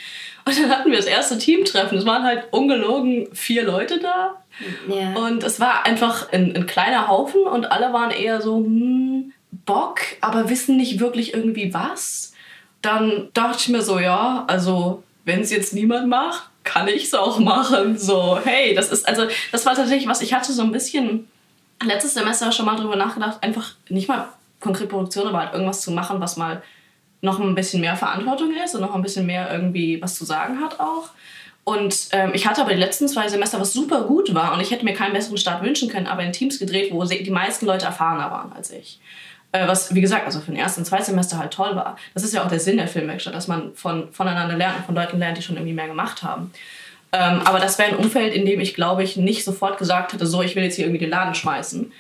Und 0.45 0.59
dann 0.59 0.69
hatten 0.69 0.89
wir 0.89 0.97
das 0.97 1.05
erste 1.07 1.37
Teamtreffen. 1.37 1.97
Es 1.97 2.05
waren 2.05 2.23
halt 2.23 2.45
ungelogen 2.51 3.27
vier 3.33 3.63
Leute 3.63 3.99
da. 3.99 4.43
Ja. 4.87 5.13
Und 5.15 5.43
es 5.43 5.59
war 5.59 5.85
einfach 5.85 6.31
ein, 6.31 6.55
ein 6.55 6.67
kleiner 6.67 7.07
Haufen 7.07 7.41
und 7.43 7.71
alle 7.71 7.91
waren 7.93 8.11
eher 8.11 8.41
so, 8.41 8.57
hm, 8.57 9.33
Bock, 9.65 9.99
aber 10.21 10.49
wissen 10.49 10.77
nicht 10.77 10.99
wirklich 10.99 11.33
irgendwie 11.33 11.73
was. 11.73 12.33
Dann 12.81 13.29
dachte 13.33 13.59
ich 13.59 13.69
mir 13.69 13.81
so, 13.81 13.99
ja, 13.99 14.43
also 14.47 15.03
wenn 15.25 15.41
es 15.41 15.51
jetzt 15.51 15.73
niemand 15.73 16.07
macht, 16.07 16.49
kann 16.63 16.87
ich 16.87 17.05
es 17.05 17.13
auch 17.13 17.39
machen. 17.39 17.97
So, 17.97 18.39
hey, 18.43 18.73
das 18.73 18.91
ist, 18.91 19.07
also, 19.07 19.27
das 19.51 19.65
war 19.65 19.75
tatsächlich 19.75 20.07
was, 20.07 20.21
ich 20.21 20.33
hatte 20.33 20.53
so 20.53 20.63
ein 20.63 20.71
bisschen 20.71 21.27
letztes 21.83 22.13
Semester 22.13 22.51
schon 22.51 22.65
mal 22.65 22.75
drüber 22.75 22.95
nachgedacht, 22.95 23.41
einfach 23.41 23.73
nicht 23.89 24.07
mal 24.07 24.27
konkret 24.59 24.89
Produktion, 24.89 25.27
aber 25.27 25.39
halt 25.39 25.53
irgendwas 25.53 25.81
zu 25.81 25.91
machen, 25.91 26.19
was 26.19 26.37
mal 26.37 26.61
noch 27.21 27.39
ein 27.39 27.55
bisschen 27.55 27.81
mehr 27.81 27.95
Verantwortung 27.95 28.53
ist 28.63 28.75
und 28.75 28.81
noch 28.81 28.95
ein 28.95 29.01
bisschen 29.01 29.25
mehr 29.25 29.51
irgendwie 29.51 30.01
was 30.01 30.15
zu 30.15 30.25
sagen 30.25 30.59
hat 30.61 30.79
auch. 30.79 31.09
Und 31.65 32.09
ähm, 32.11 32.31
ich 32.33 32.45
hatte 32.45 32.61
aber 32.61 32.73
die 32.73 32.79
letzten 32.79 33.07
zwei 33.07 33.29
Semester, 33.29 33.59
was 33.59 33.71
super 33.71 34.03
gut 34.03 34.33
war 34.33 34.53
und 34.53 34.59
ich 34.59 34.71
hätte 34.71 34.83
mir 34.83 34.93
keinen 34.93 35.13
besseren 35.13 35.37
Start 35.37 35.63
wünschen 35.63 35.89
können, 35.89 36.07
aber 36.07 36.23
in 36.23 36.33
Teams 36.33 36.59
gedreht, 36.59 36.91
wo 36.91 37.03
die 37.05 37.31
meisten 37.31 37.65
Leute 37.65 37.85
erfahrener 37.85 38.29
waren 38.31 38.51
als 38.51 38.71
ich. 38.71 38.99
Äh, 39.53 39.67
was, 39.67 39.93
wie 39.93 40.01
gesagt, 40.01 40.25
also 40.25 40.39
für 40.39 40.51
den 40.51 40.59
ersten 40.59 40.81
und 40.81 40.85
zweiten 40.85 41.05
Semester 41.05 41.37
halt 41.37 41.53
toll 41.53 41.75
war. 41.75 41.95
Das 42.15 42.23
ist 42.23 42.33
ja 42.33 42.43
auch 42.43 42.49
der 42.49 42.59
Sinn 42.59 42.77
der 42.77 42.87
Filmwerkstatt, 42.87 43.35
dass 43.35 43.47
man 43.47 43.73
von, 43.75 44.11
voneinander 44.11 44.57
lernt 44.57 44.77
und 44.77 44.85
von 44.85 44.95
Leuten 44.95 45.19
lernt, 45.19 45.37
die 45.37 45.43
schon 45.43 45.55
irgendwie 45.55 45.73
mehr 45.73 45.87
gemacht 45.87 46.23
haben. 46.23 46.51
Ähm, 47.11 47.41
aber 47.45 47.59
das 47.59 47.77
wäre 47.77 47.91
ein 47.91 47.97
Umfeld, 47.97 48.33
in 48.33 48.47
dem 48.47 48.59
ich, 48.59 48.73
glaube 48.73 49.03
ich, 49.03 49.15
nicht 49.15 49.45
sofort 49.45 49.77
gesagt 49.77 50.13
hätte, 50.13 50.25
so, 50.25 50.41
ich 50.41 50.55
will 50.55 50.63
jetzt 50.63 50.75
hier 50.75 50.85
irgendwie 50.85 51.05
den 51.05 51.11
Laden 51.11 51.35
schmeißen. 51.35 51.91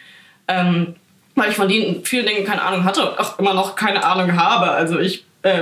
Ähm, 0.47 0.95
weil 1.35 1.51
ich 1.51 1.55
von 1.55 1.69
denen 1.69 2.03
vielen 2.03 2.25
Dingen 2.25 2.43
keine 2.43 2.63
Ahnung 2.63 2.83
hatte 2.85 3.07
und 3.07 3.19
auch 3.19 3.37
immer 3.37 3.53
noch 3.53 3.75
keine 3.75 4.03
Ahnung 4.03 4.35
habe. 4.35 4.71
Also 4.71 4.99
ich 4.99 5.23
äh, 5.43 5.61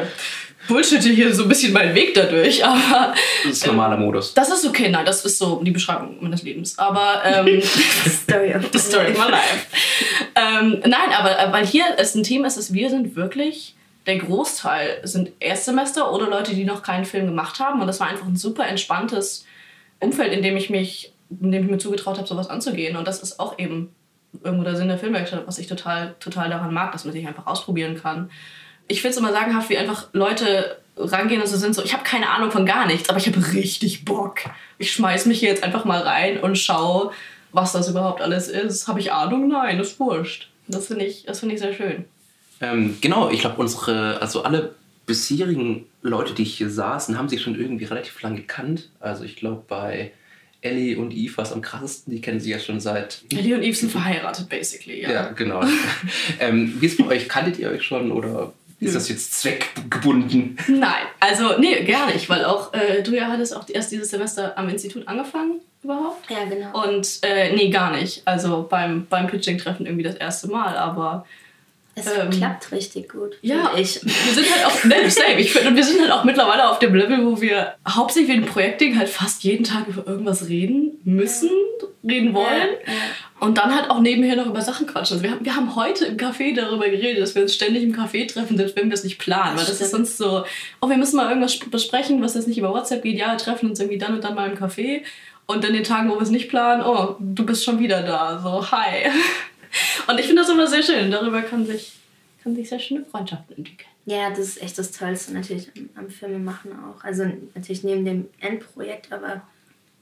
bullshitte 0.67 1.09
hier 1.09 1.33
so 1.33 1.43
ein 1.43 1.49
bisschen 1.49 1.73
meinen 1.73 1.95
Weg 1.95 2.13
dadurch, 2.13 2.63
aber... 2.65 3.13
Das 3.43 3.53
ist 3.53 3.67
normaler 3.67 3.95
ähm, 3.95 4.01
Modus. 4.01 4.33
Das 4.33 4.49
ist 4.49 4.65
okay, 4.65 4.89
nein, 4.89 5.05
das 5.05 5.25
ist 5.25 5.37
so 5.37 5.61
die 5.63 5.71
Beschreibung 5.71 6.17
meines 6.21 6.43
Lebens. 6.43 6.77
Aber... 6.77 7.21
Ähm, 7.23 7.61
the 8.03 8.09
story 8.09 8.53
of, 8.53 8.63
the 8.71 8.79
story 8.79 9.11
of 9.11 9.17
my 9.17 9.31
life. 9.31 9.67
ähm, 10.35 10.81
nein, 10.85 11.11
aber 11.17 11.39
äh, 11.39 11.51
weil 11.51 11.65
hier 11.65 11.85
es 11.97 12.15
ein 12.15 12.23
Thema 12.23 12.47
ist, 12.47 12.57
dass 12.57 12.73
wir 12.73 12.89
sind 12.89 13.15
wirklich... 13.15 13.75
Der 14.07 14.17
Großteil 14.17 15.01
sind 15.03 15.31
Erstsemester 15.39 16.11
oder 16.11 16.27
Leute, 16.27 16.55
die 16.55 16.65
noch 16.65 16.81
keinen 16.81 17.05
Film 17.05 17.27
gemacht 17.27 17.59
haben. 17.59 17.81
Und 17.81 17.85
das 17.85 17.99
war 17.99 18.07
einfach 18.07 18.25
ein 18.25 18.35
super 18.35 18.67
entspanntes 18.67 19.45
Umfeld, 19.99 20.33
in 20.33 20.41
dem 20.41 20.57
ich 20.57 20.71
mich, 20.71 21.13
in 21.39 21.51
dem 21.51 21.65
ich 21.65 21.69
mir 21.69 21.77
zugetraut 21.77 22.17
habe, 22.17 22.27
sowas 22.27 22.49
anzugehen. 22.49 22.97
Und 22.97 23.07
das 23.07 23.21
ist 23.21 23.39
auch 23.39 23.59
eben 23.59 23.93
irgendwo 24.43 24.63
der 24.63 24.75
Sinn 24.75 24.87
der 24.87 24.97
Filmwerkstatt, 24.97 25.45
was 25.45 25.59
ich 25.59 25.67
total, 25.67 26.15
total 26.19 26.49
daran 26.49 26.73
mag, 26.73 26.91
dass 26.93 27.05
man 27.05 27.13
sich 27.13 27.27
einfach 27.27 27.45
ausprobieren 27.45 27.95
kann 28.01 28.31
ich 28.91 29.01
finde 29.01 29.13
es 29.13 29.17
immer 29.17 29.31
sagenhaft, 29.31 29.69
wie 29.69 29.77
einfach 29.77 30.07
Leute 30.13 30.77
rangehen 30.97 31.41
und 31.41 31.47
so 31.47 31.57
sind 31.57 31.73
so, 31.73 31.83
ich 31.83 31.93
habe 31.93 32.03
keine 32.03 32.29
Ahnung 32.29 32.51
von 32.51 32.65
gar 32.65 32.85
nichts, 32.85 33.09
aber 33.09 33.17
ich 33.17 33.27
habe 33.27 33.53
richtig 33.53 34.05
Bock. 34.05 34.39
Ich 34.77 34.91
schmeiß 34.91 35.25
mich 35.25 35.39
hier 35.39 35.49
jetzt 35.49 35.63
einfach 35.63 35.85
mal 35.85 36.01
rein 36.01 36.39
und 36.39 36.57
schau, 36.57 37.11
was 37.51 37.71
das 37.71 37.89
überhaupt 37.89 38.21
alles 38.21 38.47
ist. 38.47 38.87
Habe 38.87 38.99
ich 38.99 39.11
Ahnung? 39.11 39.47
Nein, 39.47 39.77
das 39.77 39.91
ist 39.91 39.99
wurscht. 39.99 40.49
Das 40.67 40.87
finde 40.87 41.05
ich, 41.05 41.25
find 41.31 41.53
ich 41.53 41.59
sehr 41.59 41.73
schön. 41.73 42.05
Ähm, 42.59 42.97
genau, 43.01 43.29
ich 43.29 43.39
glaube, 43.39 43.57
unsere, 43.57 44.21
also 44.21 44.43
alle 44.43 44.75
bisherigen 45.05 45.85
Leute, 46.01 46.33
die 46.33 46.43
hier 46.43 46.69
saßen, 46.69 47.17
haben 47.17 47.29
sich 47.29 47.41
schon 47.41 47.59
irgendwie 47.59 47.85
relativ 47.85 48.21
lange 48.21 48.37
gekannt. 48.37 48.89
Also 48.99 49.23
ich 49.23 49.35
glaube, 49.35 49.63
bei 49.67 50.11
Ellie 50.61 50.97
und 50.97 51.11
Eve 51.11 51.37
war 51.37 51.43
es 51.43 51.51
am 51.51 51.61
krassesten. 51.61 52.13
Die 52.13 52.21
kennen 52.21 52.39
sie 52.39 52.51
ja 52.51 52.59
schon 52.59 52.79
seit. 52.79 53.23
Ellie 53.31 53.55
und 53.55 53.63
Eve 53.63 53.75
sind 53.75 53.91
verheiratet, 53.91 54.47
basically, 54.47 55.01
ja. 55.01 55.11
Ja, 55.11 55.31
genau. 55.31 55.63
ähm, 56.39 56.77
wie 56.79 56.85
ist 56.85 56.99
es 56.99 57.05
bei 57.05 57.15
euch? 57.15 57.27
Kanntet 57.27 57.57
ihr 57.57 57.69
euch 57.69 57.83
schon 57.83 58.11
oder 58.11 58.53
ist 58.81 58.95
das 58.95 59.09
jetzt 59.09 59.39
zweckgebunden? 59.39 60.57
Nein, 60.67 61.05
also 61.19 61.57
nee, 61.59 61.83
gar 61.83 62.07
nicht, 62.07 62.29
weil 62.29 62.45
auch 62.45 62.73
äh, 62.73 63.03
du 63.03 63.15
ja 63.15 63.27
hattest 63.27 63.55
auch 63.55 63.65
erst 63.69 63.91
dieses 63.91 64.09
Semester 64.09 64.57
am 64.57 64.69
Institut 64.69 65.07
angefangen 65.07 65.61
überhaupt. 65.83 66.29
Ja, 66.29 66.45
genau. 66.45 66.87
Und 66.87 67.19
äh, 67.21 67.53
nee, 67.55 67.69
gar 67.69 67.91
nicht. 67.91 68.21
Also 68.25 68.67
beim, 68.69 69.05
beim 69.07 69.27
Pitching-Treffen 69.27 69.85
irgendwie 69.85 70.03
das 70.03 70.15
erste 70.15 70.47
Mal, 70.47 70.75
aber. 70.75 71.25
Es 71.93 72.07
ähm, 72.07 72.29
klappt 72.29 72.71
richtig 72.71 73.09
gut. 73.09 73.37
Ja, 73.41 73.73
ich. 73.75 74.01
wir 74.03 74.33
sind 74.33 74.49
halt 74.49 74.65
auch, 74.65 74.83
ne, 74.85 75.11
same. 75.11 75.39
Ich 75.39 75.51
find, 75.51 75.75
wir 75.75 75.83
sind 75.83 76.01
halt 76.01 76.11
auch 76.11 76.23
mittlerweile 76.23 76.69
auf 76.69 76.79
dem 76.79 76.95
Level, 76.95 77.25
wo 77.25 77.41
wir 77.41 77.75
hauptsächlich 77.87 78.37
wegen 78.37 78.45
Projekting 78.45 78.97
halt 78.97 79.09
fast 79.09 79.43
jeden 79.43 79.65
Tag 79.65 79.87
über 79.87 80.07
irgendwas 80.07 80.47
reden 80.47 80.99
müssen, 81.03 81.49
reden 82.03 82.33
wollen. 82.33 82.47
Ja, 82.85 82.93
ja. 82.93 82.99
Und 83.41 83.57
dann 83.57 83.75
halt 83.75 83.89
auch 83.89 83.99
nebenher 83.99 84.35
noch 84.35 84.45
über 84.45 84.61
Sachen 84.61 84.85
quatschen. 84.85 85.15
Also 85.15 85.23
wir 85.23 85.31
haben, 85.31 85.43
wir 85.43 85.55
haben 85.55 85.75
heute 85.75 86.05
im 86.05 86.17
Café 86.17 86.55
darüber 86.55 86.87
geredet, 86.87 87.23
dass 87.23 87.33
wir 87.33 87.41
uns 87.41 87.55
ständig 87.55 87.81
im 87.81 87.91
Café 87.91 88.31
treffen, 88.31 88.55
selbst 88.55 88.75
wenn 88.75 88.87
wir 88.87 88.93
es 88.93 89.03
nicht 89.03 89.17
planen. 89.17 89.57
Weil 89.57 89.65
das 89.65 89.77
Stimmt. 89.77 89.81
ist 89.81 89.91
sonst 89.91 90.17
so, 90.19 90.45
oh, 90.79 90.89
wir 90.89 90.95
müssen 90.95 91.17
mal 91.17 91.27
irgendwas 91.27 91.57
besprechen, 91.57 92.21
was 92.21 92.35
jetzt 92.35 92.47
nicht 92.47 92.59
über 92.59 92.71
WhatsApp 92.71 93.01
geht. 93.01 93.17
Ja, 93.17 93.31
wir 93.31 93.39
treffen 93.39 93.67
uns 93.67 93.79
irgendwie 93.79 93.97
dann 93.97 94.13
und 94.13 94.23
dann 94.23 94.35
mal 94.35 94.47
im 94.47 94.55
Café. 94.55 95.01
Und 95.47 95.65
in 95.65 95.73
den 95.73 95.83
Tagen, 95.83 96.11
wo 96.11 96.15
wir 96.15 96.21
es 96.21 96.29
nicht 96.29 96.49
planen, 96.49 96.83
oh, 96.85 97.15
du 97.19 97.43
bist 97.43 97.63
schon 97.63 97.79
wieder 97.79 98.03
da. 98.03 98.39
So, 98.43 98.71
hi. 98.71 99.09
Und 100.07 100.19
ich 100.19 100.27
finde 100.27 100.43
das 100.43 100.51
immer 100.51 100.67
sehr 100.67 100.83
schön. 100.83 101.09
Darüber 101.09 101.41
kann 101.41 101.65
sich, 101.65 101.93
kann 102.43 102.55
sich 102.55 102.69
sehr 102.69 102.79
schöne 102.79 103.05
Freundschaften 103.05 103.57
entwickeln. 103.57 103.89
Ja, 104.05 104.29
das 104.29 104.39
ist 104.39 104.61
echt 104.61 104.77
das 104.77 104.91
Tollste 104.91 105.33
natürlich 105.33 105.71
am, 105.75 105.89
am 105.95 106.09
Filmemachen 106.09 106.71
auch. 106.73 107.03
Also 107.03 107.23
natürlich 107.55 107.83
neben 107.83 108.05
dem 108.05 108.29
Endprojekt, 108.39 109.11
aber 109.11 109.41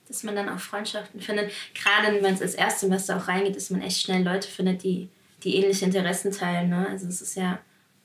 dass 0.10 0.24
man 0.24 0.36
dann 0.36 0.50
auch 0.50 0.60
Freundschaften 0.60 1.22
findet. 1.22 1.52
Gerade 1.74 2.22
wenn 2.22 2.34
es 2.34 2.42
als 2.42 2.56
Erstsemester 2.56 3.16
auch 3.16 3.28
reingeht, 3.30 3.56
dass 3.56 3.70
man 3.70 3.82
echt 3.82 4.02
schnell 4.02 4.24
Leute 4.24 4.48
findet, 4.48 4.84
die, 4.84 5.08
die 5.44 5.56
ähnliche 5.56 5.86
Interessen 5.86 6.32
teilen. 6.32 6.70
Ne? 6.70 6.88
Also 6.90 7.08
es 7.08 7.22
ist 7.22 7.36
ja 7.36 7.60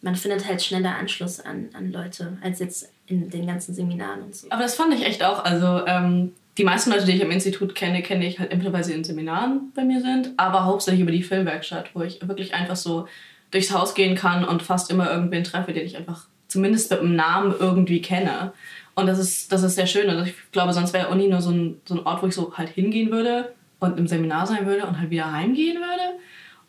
man 0.04 0.14
findet 0.16 0.46
halt 0.46 0.62
schneller 0.62 0.96
Anschluss 0.96 1.40
an, 1.40 1.70
an 1.72 1.90
Leute 1.90 2.36
als 2.42 2.58
jetzt 2.58 2.92
in 3.06 3.30
den 3.30 3.46
ganzen 3.46 3.74
Seminaren 3.74 4.22
und 4.22 4.36
so. 4.36 4.46
Aber 4.50 4.62
das 4.62 4.74
fand 4.74 4.94
ich 4.94 5.04
echt 5.04 5.24
auch. 5.24 5.44
Also 5.44 5.86
ähm, 5.86 6.32
die 6.58 6.64
meisten 6.64 6.90
Leute, 6.90 7.06
die 7.06 7.12
ich 7.12 7.24
am 7.24 7.30
Institut 7.30 7.74
kenne, 7.74 8.02
kenne 8.02 8.26
ich 8.26 8.38
halt 8.38 8.52
entweder 8.52 8.72
weil 8.72 8.84
sie 8.84 8.92
in 8.92 9.02
Seminaren 9.02 9.72
bei 9.74 9.82
mir 9.82 10.00
sind, 10.00 10.32
aber 10.36 10.64
hauptsächlich 10.64 11.00
über 11.00 11.10
die 11.10 11.22
Filmwerkstatt, 11.22 11.90
wo 11.94 12.02
ich 12.02 12.26
wirklich 12.28 12.54
einfach 12.54 12.76
so 12.76 13.08
durchs 13.50 13.72
Haus 13.72 13.94
gehen 13.94 14.14
kann 14.14 14.44
und 14.44 14.62
fast 14.62 14.90
immer 14.90 15.10
irgendwen 15.10 15.42
treffe, 15.42 15.72
den 15.72 15.86
ich 15.86 15.96
einfach 15.96 16.26
zumindest 16.48 16.90
mit 16.90 17.00
dem 17.00 17.16
Namen 17.16 17.54
irgendwie 17.58 18.02
kenne. 18.02 18.52
Und 18.94 19.06
das 19.06 19.18
ist, 19.18 19.50
das 19.52 19.62
ist 19.62 19.74
sehr 19.74 19.86
schön. 19.86 20.08
Also 20.08 20.24
ich 20.24 20.34
glaube, 20.52 20.72
sonst 20.72 20.92
wäre 20.92 21.08
Uni 21.08 21.28
nur 21.28 21.40
so 21.40 21.50
ein, 21.50 21.80
so 21.84 21.94
ein 21.94 22.06
Ort, 22.06 22.22
wo 22.22 22.26
ich 22.26 22.34
so 22.34 22.56
halt 22.56 22.68
hingehen 22.68 23.10
würde 23.10 23.52
und 23.80 23.98
im 23.98 24.06
Seminar 24.06 24.46
sein 24.46 24.66
würde 24.66 24.86
und 24.86 24.98
halt 24.98 25.10
wieder 25.10 25.32
heimgehen 25.32 25.78
würde. 25.78 26.18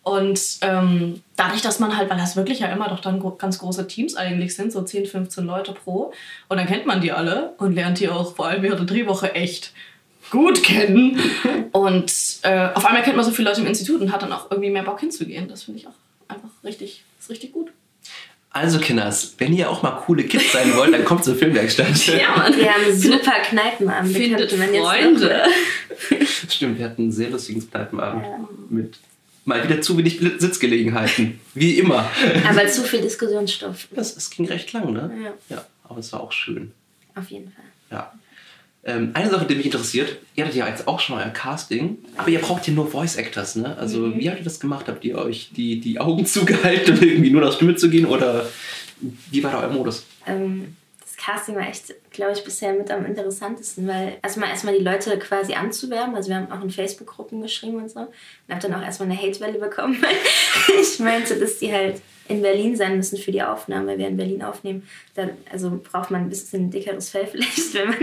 Und 0.05 0.59
ähm, 0.61 1.23
dadurch, 1.35 1.63
dass 1.63 1.79
man 1.79 1.97
halt, 1.97 2.11
weil 2.11 2.17
das 2.17 2.35
wirklich 2.35 2.59
ja 2.59 2.67
immer 2.67 2.89
doch 2.89 2.99
dann 2.99 3.23
ganz 3.39 3.57
große 3.57 3.87
Teams 3.87 4.15
eigentlich 4.15 4.55
sind, 4.55 4.71
so 4.71 4.83
10, 4.83 5.07
15 5.07 5.43
Leute 5.45 5.73
pro, 5.73 6.13
und 6.47 6.57
dann 6.57 6.67
kennt 6.67 6.85
man 6.85 7.01
die 7.01 7.11
alle 7.11 7.53
und 7.57 7.73
lernt 7.73 7.99
die 7.99 8.09
auch 8.09 8.35
vor 8.35 8.47
allem 8.47 8.61
während 8.61 8.79
der 8.79 8.85
Drehwoche 8.85 9.33
echt 9.33 9.73
gut 10.29 10.63
kennen. 10.63 11.19
Und 11.71 12.11
äh, 12.43 12.69
auf 12.73 12.85
einmal 12.85 13.03
kennt 13.03 13.15
man 13.15 13.25
so 13.25 13.31
viele 13.31 13.49
Leute 13.49 13.61
im 13.61 13.67
Institut 13.67 14.01
und 14.01 14.11
hat 14.11 14.21
dann 14.21 14.31
auch 14.31 14.49
irgendwie 14.49 14.71
mehr 14.71 14.83
Bock 14.83 14.99
hinzugehen. 14.99 15.47
Das 15.47 15.63
finde 15.63 15.81
ich 15.81 15.87
auch 15.87 15.93
einfach 16.27 16.49
richtig, 16.63 17.03
ist 17.19 17.29
richtig 17.29 17.51
gut. 17.51 17.71
Also 18.55 18.79
Kinders, 18.79 19.35
wenn 19.37 19.51
ihr 19.51 19.69
auch 19.69 19.83
mal 19.83 19.91
coole 20.05 20.23
Kids 20.23 20.53
sein 20.53 20.73
wollt, 20.77 20.93
dann 20.93 21.03
kommt 21.03 21.25
zur 21.25 21.35
Filmwerkstatt. 21.35 22.07
ja, 22.07 22.37
Mann. 22.37 22.55
Wir 22.55 22.73
haben 22.73 22.95
super 22.95 23.33
Kneipenabend. 23.49 24.15
Findet 24.15 24.49
Freunde. 24.53 25.43
Stimmt, 26.49 26.79
wir 26.79 26.85
hatten 26.85 27.01
einen 27.01 27.11
sehr 27.11 27.31
lustigen 27.31 27.69
Kneipenabend 27.69 28.23
ja. 28.23 28.47
mit 28.69 28.97
mal 29.43 29.61
wieder 29.61 29.81
zu 29.81 29.97
wenig 29.97 30.21
Sitzgelegenheiten. 30.37 31.41
Wie 31.53 31.79
immer. 31.79 32.09
Aber 32.49 32.65
zu 32.67 32.83
viel 32.83 33.01
Diskussionsstoff. 33.01 33.89
Das, 33.91 34.15
das 34.15 34.29
ging 34.29 34.45
recht 34.47 34.71
lang, 34.71 34.93
ne? 34.93 35.11
Ja. 35.21 35.57
Ja, 35.57 35.65
aber 35.83 35.99
es 35.99 36.13
war 36.13 36.21
auch 36.21 36.31
schön. 36.31 36.71
Auf 37.13 37.29
jeden 37.29 37.51
Fall. 37.51 37.65
Ja. 37.91 38.13
Ähm, 38.87 39.11
eine 39.13 39.31
Sache, 39.31 39.45
die 39.45 39.55
mich 39.55 39.65
interessiert, 39.65 40.17
ihr 40.35 40.45
hattet 40.45 40.57
ja 40.57 40.67
jetzt 40.67 40.87
auch 40.87 40.99
schon 40.99 41.17
ein 41.17 41.33
Casting, 41.33 41.97
aber 42.17 42.29
ihr 42.29 42.39
braucht 42.39 42.67
ja 42.67 42.73
nur 42.73 42.87
Voice 42.87 43.15
Actors, 43.15 43.55
ne? 43.55 43.75
Also 43.77 44.01
mhm. 44.01 44.19
wie 44.19 44.29
habt 44.29 44.37
ihr 44.37 44.43
das 44.43 44.59
gemacht? 44.59 44.87
Habt 44.87 45.03
ihr 45.03 45.17
euch 45.17 45.49
die, 45.55 45.79
die 45.79 45.99
Augen 45.99 46.25
zugehalten, 46.27 46.97
um 46.97 47.03
irgendwie 47.03 47.31
nur 47.31 47.41
nach 47.41 47.53
Stimme 47.53 47.75
zu 47.75 47.89
gehen 47.89 48.05
oder 48.05 48.45
wie 49.31 49.43
war 49.43 49.51
da 49.51 49.61
euer 49.61 49.69
Modus? 49.69 50.05
Ähm, 50.27 50.75
Casting 51.17 51.55
war 51.55 51.67
echt, 51.67 51.93
glaube 52.11 52.33
ich, 52.33 52.43
bisher 52.43 52.73
mit 52.73 52.91
am 52.91 53.05
interessantesten, 53.05 53.87
weil 53.87 54.17
erstmal 54.21 54.49
erstmal 54.49 54.77
die 54.77 54.83
Leute 54.83 55.17
quasi 55.17 55.53
anzuwerben. 55.53 56.15
Also 56.15 56.29
wir 56.29 56.35
haben 56.35 56.51
auch 56.51 56.61
in 56.61 56.69
Facebook-Gruppen 56.69 57.41
geschrieben 57.41 57.77
und 57.77 57.89
so. 57.89 58.01
Und 58.01 58.09
habe 58.49 58.61
dann 58.61 58.75
auch 58.75 58.83
erstmal 58.83 59.09
eine 59.09 59.19
Hate-Welle 59.19 59.57
bekommen, 59.57 59.97
weil 60.01 60.15
ich 60.81 60.99
meinte, 60.99 61.39
dass 61.39 61.57
die 61.57 61.71
halt 61.71 62.01
in 62.27 62.41
Berlin 62.41 62.75
sein 62.75 62.97
müssen 62.97 63.17
für 63.17 63.31
die 63.31 63.43
Aufnahme, 63.43 63.87
weil 63.87 63.97
wir 63.99 64.07
in 64.07 64.17
Berlin 64.17 64.41
aufnehmen. 64.41 64.87
Dann, 65.13 65.31
also 65.51 65.79
braucht 65.83 66.11
man 66.11 66.21
ein 66.21 66.29
bisschen 66.29 66.71
dickeres 66.71 67.09
Fell 67.09 67.27
vielleicht, 67.31 67.73
wenn 67.73 67.89
man 67.89 67.97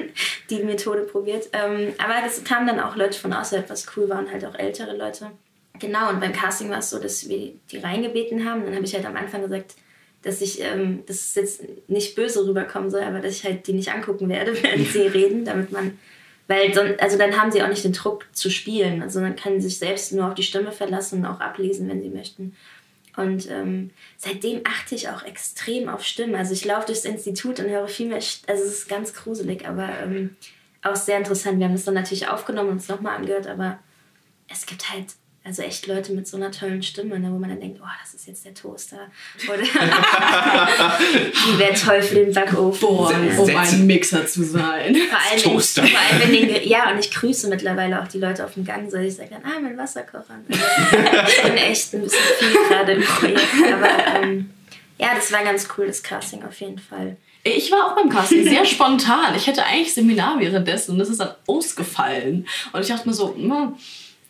die 0.50 0.62
Methode 0.62 1.02
probiert. 1.02 1.48
Ähm, 1.52 1.92
aber 1.98 2.14
es 2.26 2.44
kamen 2.44 2.66
dann 2.66 2.80
auch 2.80 2.96
Leute 2.96 3.18
von 3.18 3.32
außerhalb, 3.32 3.68
was 3.68 3.86
cool 3.96 4.08
war, 4.08 4.20
und 4.20 4.30
halt 4.30 4.44
auch 4.44 4.54
ältere 4.54 4.96
Leute. 4.96 5.30
Genau, 5.78 6.10
und 6.10 6.20
beim 6.20 6.32
Casting 6.32 6.70
war 6.70 6.78
es 6.78 6.90
so, 6.90 6.98
dass 6.98 7.28
wir 7.28 7.54
die 7.70 7.78
reingebeten 7.78 8.48
haben. 8.48 8.64
Dann 8.64 8.74
habe 8.74 8.84
ich 8.84 8.94
halt 8.94 9.06
am 9.06 9.16
Anfang 9.16 9.42
gesagt, 9.42 9.74
dass 10.22 10.40
ich, 10.40 10.60
ähm, 10.62 11.02
dass 11.06 11.16
es 11.16 11.34
jetzt 11.34 11.62
nicht 11.88 12.14
böse 12.14 12.46
rüberkommen 12.46 12.90
soll, 12.90 13.02
aber 13.02 13.18
dass 13.18 13.32
ich 13.32 13.44
halt 13.44 13.66
die 13.66 13.72
nicht 13.72 13.92
angucken 13.92 14.28
werde, 14.28 14.54
während 14.62 14.86
sie 14.86 15.00
reden, 15.08 15.44
damit 15.44 15.72
man, 15.72 15.98
weil 16.46 16.70
dann, 16.70 16.94
also 16.98 17.18
dann 17.18 17.40
haben 17.40 17.50
sie 17.50 17.62
auch 17.62 17.68
nicht 17.68 17.84
den 17.84 17.92
Druck 17.92 18.26
zu 18.32 18.50
spielen, 18.50 19.02
also 19.02 19.20
dann 19.20 19.36
können 19.36 19.60
sie 19.60 19.68
sich 19.68 19.78
selbst 19.78 20.12
nur 20.12 20.28
auf 20.28 20.34
die 20.34 20.42
Stimme 20.42 20.70
verlassen 20.70 21.20
und 21.20 21.26
auch 21.26 21.40
ablesen, 21.40 21.88
wenn 21.88 22.02
sie 22.02 22.10
möchten. 22.10 22.54
Und 23.16 23.50
ähm, 23.50 23.90
seitdem 24.16 24.62
achte 24.64 24.94
ich 24.94 25.08
auch 25.08 25.22
extrem 25.22 25.88
auf 25.88 26.04
Stimmen. 26.04 26.34
Also 26.34 26.52
ich 26.54 26.64
laufe 26.64 26.86
durchs 26.86 27.04
Institut 27.04 27.60
und 27.60 27.68
höre 27.68 27.88
viel 27.88 28.08
mehr, 28.08 28.16
also 28.16 28.42
es 28.46 28.60
ist 28.62 28.88
ganz 28.88 29.12
gruselig, 29.12 29.68
aber 29.68 29.88
ähm, 30.02 30.36
auch 30.82 30.96
sehr 30.96 31.18
interessant. 31.18 31.58
Wir 31.58 31.66
haben 31.66 31.74
das 31.74 31.84
dann 31.84 31.94
natürlich 31.94 32.28
aufgenommen 32.28 32.70
und 32.70 32.76
uns 32.76 32.88
nochmal 32.88 33.16
angehört, 33.16 33.46
aber 33.46 33.78
es 34.48 34.66
gibt 34.66 34.90
halt 34.90 35.06
also 35.44 35.62
echt 35.62 35.88
Leute 35.88 36.12
mit 36.12 36.28
so 36.28 36.36
einer 36.36 36.52
tollen 36.52 36.82
Stimme, 36.84 37.18
ne, 37.18 37.28
wo 37.32 37.38
man 37.38 37.50
dann 37.50 37.60
denkt, 37.60 37.80
oh, 37.82 37.88
das 38.00 38.14
ist 38.14 38.28
jetzt 38.28 38.44
der 38.44 38.54
Toaster. 38.54 39.10
Oder 39.48 39.62
die 39.62 41.58
wäre 41.58 41.74
toll 41.74 42.00
für 42.00 42.14
den 42.14 42.32
Backofen. 42.32 42.80
Boah, 42.80 43.12
um 43.38 43.56
ein 43.56 43.86
Mixer 43.86 44.24
zu 44.26 44.44
sein. 44.44 44.94
Vor 44.94 45.18
allem, 45.18 45.42
Toaster. 45.42 45.84
Vor 45.84 45.98
allem 45.98 46.20
wenn 46.20 46.48
den, 46.48 46.68
ja, 46.68 46.92
und 46.92 47.00
ich 47.00 47.10
grüße 47.10 47.48
mittlerweile 47.48 48.00
auch 48.00 48.06
die 48.06 48.18
Leute 48.18 48.44
auf 48.44 48.54
dem 48.54 48.64
Gang. 48.64 48.88
So, 48.88 48.98
ich 48.98 49.16
sage 49.16 49.30
dann, 49.30 49.42
ah, 49.44 49.58
mein 49.60 49.76
Wasserkocher. 49.76 50.38
ich 50.48 51.42
bin 51.42 51.56
echt 51.56 51.92
ein 51.94 52.02
bisschen 52.02 52.20
viel 52.38 52.52
gerade 52.68 52.92
im 52.92 53.02
Projekt. 53.02 53.72
Aber 53.72 54.20
ähm, 54.22 54.50
ja, 54.98 55.08
das 55.16 55.32
war 55.32 55.42
ganz 55.42 55.66
cool, 55.76 55.88
das 55.88 56.04
Casting 56.04 56.44
auf 56.44 56.60
jeden 56.60 56.78
Fall. 56.78 57.16
Ich 57.42 57.72
war 57.72 57.86
auch 57.86 57.96
beim 57.96 58.08
Casting 58.08 58.44
sehr 58.44 58.64
spontan. 58.64 59.34
Ich 59.34 59.48
hätte 59.48 59.64
eigentlich 59.64 59.92
Seminar 59.92 60.38
währenddessen 60.38 60.92
und 60.92 60.98
das 61.00 61.08
ist 61.08 61.18
dann 61.18 61.34
ausgefallen. 61.48 62.46
Und 62.72 62.80
ich 62.80 62.86
dachte 62.86 63.08
mir 63.08 63.14
so, 63.14 63.34
hm, 63.34 63.74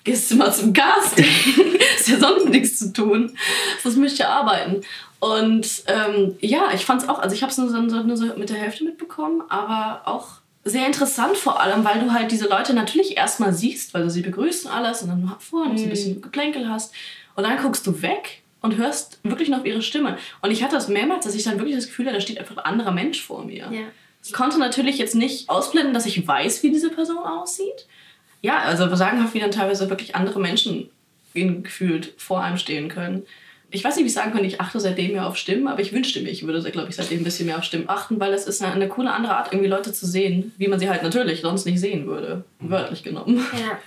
gehst 0.05 0.31
du 0.31 0.37
mal 0.37 0.53
zum 0.53 0.73
Casting. 0.73 1.25
ist 1.99 2.09
ja 2.09 2.19
sonst 2.19 2.49
nichts 2.49 2.79
zu 2.79 2.93
tun. 2.93 3.37
Das 3.83 3.97
möchte 3.97 4.23
ich 4.23 4.27
arbeiten. 4.27 4.83
Und 5.21 5.85
ähm, 5.87 6.37
ja, 6.41 6.71
ich 6.75 6.85
fand 6.85 7.03
es 7.03 7.09
auch, 7.09 7.21
also 7.21 7.35
ich 7.35 7.43
habe 7.43 7.53
es 7.53 7.59
nur, 7.59 7.69
so, 7.69 7.81
nur 7.81 8.17
so 8.17 8.27
mit 8.37 8.51
der 8.51 8.57
Hälfte 8.57 8.85
mitbekommen, 8.85 9.43
aber 9.49 10.03
auch 10.09 10.43
sehr 10.65 10.87
interessant 10.87 11.37
vor 11.37 11.61
allem, 11.61 11.85
weil 11.85 12.01
du 12.01 12.13
halt 12.13 12.31
diese 12.31 12.49
Leute 12.49 12.75
natürlich 12.75 13.17
erstmal 13.17 13.53
siehst, 13.53 13.95
weil 13.95 14.03
du 14.03 14.11
sie 14.11 14.23
begrüßen 14.23 14.71
alles 14.71 15.03
und 15.03 15.09
dann 15.09 15.33
vorne 15.39 15.75
mhm. 15.75 15.79
ein 15.79 15.89
bisschen 15.89 16.23
Geplänkel 16.23 16.69
hast. 16.69 16.93
Und 17.35 17.45
dann 17.45 17.61
guckst 17.61 17.87
du 17.87 18.03
weg 18.03 18.43
und 18.61 18.77
hörst 18.77 19.21
wirklich 19.23 19.49
noch 19.49 19.65
ihre 19.65 19.83
Stimme. 19.83 20.19
Und 20.41 20.51
ich 20.51 20.63
hatte 20.63 20.75
das 20.75 20.89
mehrmals, 20.89 21.25
dass 21.25 21.35
ich 21.35 21.45
dann 21.45 21.59
wirklich 21.59 21.77
das 21.77 21.87
Gefühl 21.87 22.07
hatte, 22.07 22.17
da 22.17 22.21
steht 22.21 22.39
einfach 22.39 22.57
ein 22.57 22.65
anderer 22.65 22.93
Mensch 22.93 23.23
vor 23.23 23.45
mir. 23.45 23.69
Ja. 23.71 23.81
Ich 24.25 24.33
konnte 24.33 24.59
natürlich 24.59 24.99
jetzt 24.99 25.17
nicht 25.17 25.49
ausblenden, 25.49 25.95
dass 25.95 26.07
ich 26.07 26.27
weiß, 26.27 26.63
wie 26.63 26.71
diese 26.71 26.91
Person 26.91 27.19
aussieht 27.19 27.87
ja, 28.43 28.59
also 28.59 28.95
sagenhaft, 28.95 29.35
wie 29.35 29.41
dann 29.41 29.51
teilweise 29.51 29.89
wirklich 29.89 30.15
andere 30.15 30.41
Menschen 30.41 30.91
gefühlt 31.35 32.13
vor 32.19 32.43
einem 32.43 32.59
stehen 32.59 32.89
können. 32.89 33.23
Ich 33.71 33.83
weiß 33.83 33.97
nicht, 33.97 34.05
wie 34.05 34.09
ich 34.09 34.15
sagen 34.15 34.33
kann, 34.33 34.45
ich 34.45 34.61
achte 34.61 34.79
seitdem 34.81 35.13
mehr 35.13 35.27
auf 35.27 35.39
Stimmen, 35.39 35.67
aber 35.67 35.81
ich 35.81 35.95
wünschte 35.95 36.21
mir, 36.21 36.29
ich 36.29 36.47
würde, 36.47 36.71
glaube 36.71 36.91
ich, 36.91 36.97
seitdem 36.97 37.21
ein 37.21 37.25
bisschen 37.25 37.47
mehr 37.47 37.57
auf 37.57 37.65
Stimmen 37.65 37.89
achten, 37.89 38.21
weil 38.21 38.35
es 38.35 38.47
ist 38.47 38.61
eine, 38.61 38.73
eine 38.75 38.89
coole 38.89 39.11
andere 39.11 39.35
Art, 39.35 39.51
irgendwie 39.51 39.71
Leute 39.71 39.95
zu 39.95 40.07
sehen, 40.07 40.53
wie 40.59 40.69
man 40.69 40.79
sie 40.79 40.91
halt 40.91 41.03
natürlich 41.03 41.41
sonst 41.41 41.65
nicht 41.65 41.81
sehen 41.81 42.07
würde, 42.07 42.45
wörtlich 42.61 43.03
genommen. 43.03 43.47
Ja, 43.59 43.79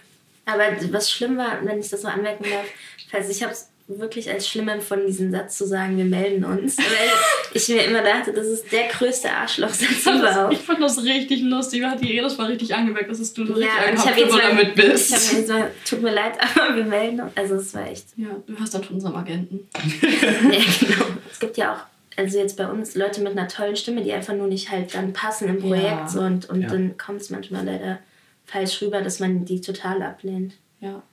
aber 0.46 0.64
was 0.92 1.12
schlimm 1.12 1.38
war, 1.38 1.60
wenn 1.64 1.80
ich 1.80 1.90
das 1.90 2.02
so 2.02 2.08
anmerken 2.08 2.46
darf, 2.50 2.66
falls 3.12 3.30
ich 3.30 3.44
habe 3.44 3.54
es 3.54 3.70
wirklich 3.88 4.30
als 4.32 4.48
schlimm 4.48 4.68
empfunden, 4.68 5.06
diesen 5.06 5.32
Satz 5.32 5.58
zu 5.58 5.68
sagen, 5.68 5.98
wir 5.98 6.06
melden 6.06 6.44
uns. 6.44 6.78
Weil 6.78 6.86
ich 7.54 7.68
mir 7.70 7.84
immer 7.84 8.02
dachte, 8.02 8.34
das 8.34 8.48
ist 8.48 8.72
der 8.72 8.88
größte 8.88 9.32
Arschlochsatz 9.32 10.06
überhaupt. 10.06 10.54
Ich 10.54 10.60
fand 10.60 10.82
das 10.82 11.04
richtig 11.04 11.42
lustig. 11.42 11.82
Man 11.82 11.92
hat 11.92 12.02
die 12.02 12.12
jedes 12.12 12.38
Mal 12.38 12.48
richtig 12.48 12.74
angemerkt, 12.74 13.12
dass 13.12 13.20
es 13.20 13.34
du 13.34 13.44
ja, 13.44 13.52
richtig 13.52 14.06
ich 14.06 14.30
habe 14.30 14.42
damit 14.42 14.76
bist. 14.76 15.12
Ich 15.12 15.16
habe 15.16 15.36
mir 15.36 15.42
gesagt, 15.42 15.72
tut 15.88 16.02
mir 16.02 16.14
leid, 16.14 16.34
aber 16.56 16.76
wir 16.76 16.84
melden 16.84 17.22
uns. 17.22 17.32
Also 17.36 17.56
es 17.56 17.74
war 17.76 17.88
echt... 17.88 18.08
Ja, 18.18 18.30
du 18.46 18.58
hörst 18.58 18.74
dann 18.74 18.84
von 18.84 18.96
unserem 18.96 19.16
Agenten. 19.16 19.68
ja, 20.02 20.60
genau. 20.80 21.06
Es 21.32 21.40
gibt 21.40 21.58
ja 21.58 21.74
auch 21.74 21.80
also 22.18 22.38
jetzt 22.38 22.58
bei 22.58 22.68
uns 22.68 22.96
Leute 22.96 23.22
mit 23.22 23.34
einer 23.34 23.48
tollen 23.48 23.76
Stimme, 23.76 24.02
die 24.02 24.14
einfach 24.14 24.34
nur 24.34 24.48
nicht 24.48 24.72
halt 24.72 24.96
dann 24.96 25.14
passen 25.14 25.50
im 25.50 25.60
Projekt 25.60 25.86
ja. 25.86 26.08
so 26.08 26.22
und, 26.22 26.50
und 26.50 26.62
ja. 26.62 26.70
dann 26.70 26.98
kommt 26.98 27.22
es 27.22 27.30
manchmal 27.30 27.66
leider 27.66 28.00
falsch 28.46 28.82
rüber, 28.82 29.02
dass 29.02 29.20
man 29.20 29.46
die 29.46 29.60
total 29.60 30.02
ablehnt. 30.02 30.54
Ja. 30.80 31.04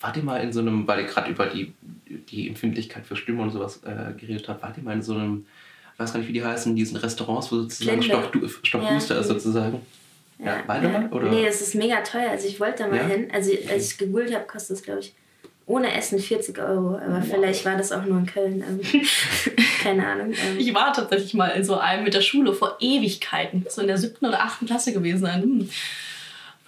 Wart 0.00 0.16
ihr 0.16 0.22
mal 0.22 0.38
in 0.42 0.52
so 0.52 0.60
einem, 0.60 0.86
weil 0.86 1.00
ihr 1.00 1.06
gerade 1.06 1.30
über 1.30 1.46
die, 1.46 1.72
die 2.06 2.48
Empfindlichkeit 2.48 3.06
für 3.06 3.16
Stimme 3.16 3.42
und 3.42 3.50
sowas 3.50 3.80
äh, 3.84 4.12
geredet 4.18 4.48
habt, 4.48 4.62
wart 4.62 4.76
ihr 4.76 4.82
mal 4.82 4.94
in 4.94 5.02
so 5.02 5.14
einem, 5.14 5.46
ich 5.94 5.98
weiß 5.98 6.12
gar 6.12 6.20
nicht, 6.20 6.28
wie 6.28 6.32
die 6.32 6.44
heißen, 6.44 6.74
diesen 6.76 6.96
Restaurants, 6.96 7.50
wo 7.50 7.56
sozusagen 7.56 8.02
Stockduster 8.02 8.60
Stock 8.62 8.82
ja. 8.82 8.96
ist 8.96 9.08
sozusagen? 9.08 9.80
Ja, 10.38 10.62
ja 10.68 10.82
ja. 10.82 10.88
mal? 10.88 11.08
Oder? 11.12 11.30
Nee, 11.30 11.46
es 11.46 11.60
ist 11.60 11.74
mega 11.74 12.00
teuer. 12.02 12.30
Also 12.30 12.46
ich 12.46 12.60
wollte 12.60 12.84
da 12.84 12.88
mal 12.88 12.96
ja? 12.96 13.06
hin. 13.06 13.28
Also 13.32 13.50
als 13.70 13.92
ich 13.92 13.98
gegoogelt 13.98 14.34
habe, 14.34 14.46
kostet 14.46 14.76
es, 14.76 14.82
glaube 14.82 15.00
ich, 15.00 15.14
ohne 15.66 15.92
Essen 15.92 16.18
40 16.18 16.58
Euro. 16.60 16.96
Aber 16.96 17.18
wow. 17.18 17.26
vielleicht 17.28 17.64
war 17.64 17.76
das 17.76 17.92
auch 17.92 18.04
nur 18.04 18.18
in 18.18 18.26
Köln. 18.26 18.64
Ähm, 18.66 18.80
keine 19.82 20.06
Ahnung. 20.06 20.32
Ähm. 20.32 20.58
Ich 20.58 20.72
war 20.72 20.92
tatsächlich 20.92 21.34
mal 21.34 21.48
in 21.48 21.64
so 21.64 21.76
einem 21.78 22.04
mit 22.04 22.14
der 22.14 22.20
Schule 22.20 22.52
vor 22.52 22.76
Ewigkeiten. 22.80 23.66
So 23.68 23.80
in 23.80 23.88
der 23.88 23.98
siebten 23.98 24.26
oder 24.26 24.42
achten 24.42 24.66
Klasse 24.66 24.92
gewesen. 24.92 25.32
Hm 25.32 25.68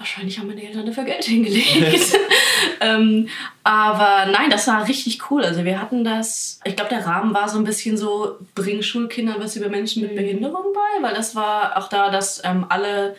wahrscheinlich 0.00 0.38
haben 0.38 0.49
meine 0.49 0.66
Eltern 0.66 0.87
dafür 0.87 1.04
Geld 1.04 1.25
hingelegt. 1.25 2.19
ähm, 2.80 3.28
aber 3.62 4.33
nein, 4.33 4.50
das 4.50 4.66
war 4.66 4.88
richtig 4.88 5.30
cool. 5.30 5.45
Also 5.45 5.64
wir 5.64 5.80
hatten 5.80 6.02
das, 6.02 6.59
ich 6.64 6.75
glaube, 6.75 6.90
der 6.90 7.07
Rahmen 7.07 7.33
war 7.35 7.49
so 7.49 7.59
ein 7.59 7.64
bisschen 7.64 7.97
so, 7.97 8.38
bring 8.54 8.83
Schulkindern 8.83 9.37
was 9.38 9.54
über 9.57 9.69
Menschen 9.69 10.02
mit 10.02 10.12
mhm. 10.12 10.16
Behinderung 10.16 10.73
bei, 10.75 11.02
weil 11.02 11.14
das 11.14 11.37
war 11.37 11.76
auch 11.76 11.88
da, 11.88 12.11
dass 12.11 12.42
ähm, 12.45 12.66
alle, 12.69 13.14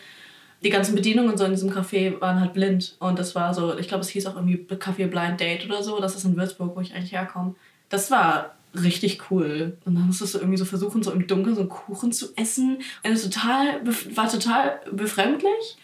die 0.64 0.70
ganzen 0.70 0.96
Bedienungen 0.96 1.38
so 1.38 1.46
in 1.46 1.52
diesem 1.52 1.72
Café 1.72 2.20
waren 2.20 2.40
halt 2.40 2.54
blind. 2.54 2.96
Und 3.00 3.18
das 3.18 3.36
war 3.36 3.54
so, 3.54 3.78
ich 3.78 3.88
glaube, 3.88 4.02
es 4.02 4.10
hieß 4.10 4.26
auch 4.26 4.36
irgendwie 4.36 4.66
Café 4.76 5.08
Blind 5.08 5.40
Date 5.40 5.66
oder 5.66 5.84
so. 5.84 6.00
Das 6.00 6.16
ist 6.16 6.26
in 6.26 6.36
Würzburg, 6.36 6.76
wo 6.76 6.82
ich 6.82 6.94
eigentlich 6.94 7.14
herkomme. 7.14 7.56
Das 7.90 8.10
war 8.10 8.56
richtig 8.76 9.30
cool. 9.30 9.78
Und 9.86 9.96
dann 9.96 10.08
musstest 10.08 10.34
du 10.34 10.40
irgendwie 10.40 10.58
so 10.58 10.66
versuchen, 10.66 11.04
so 11.04 11.12
im 11.12 11.28
Dunkeln 11.28 11.56
so 11.56 11.62
einen 11.62 11.70
Kuchen 11.70 12.12
zu 12.12 12.28
essen. 12.36 12.78
Und 13.04 13.12
es 13.12 13.24
total, 13.24 13.82
war 14.16 14.32
total 14.32 14.80
befremdlich. 14.92 15.78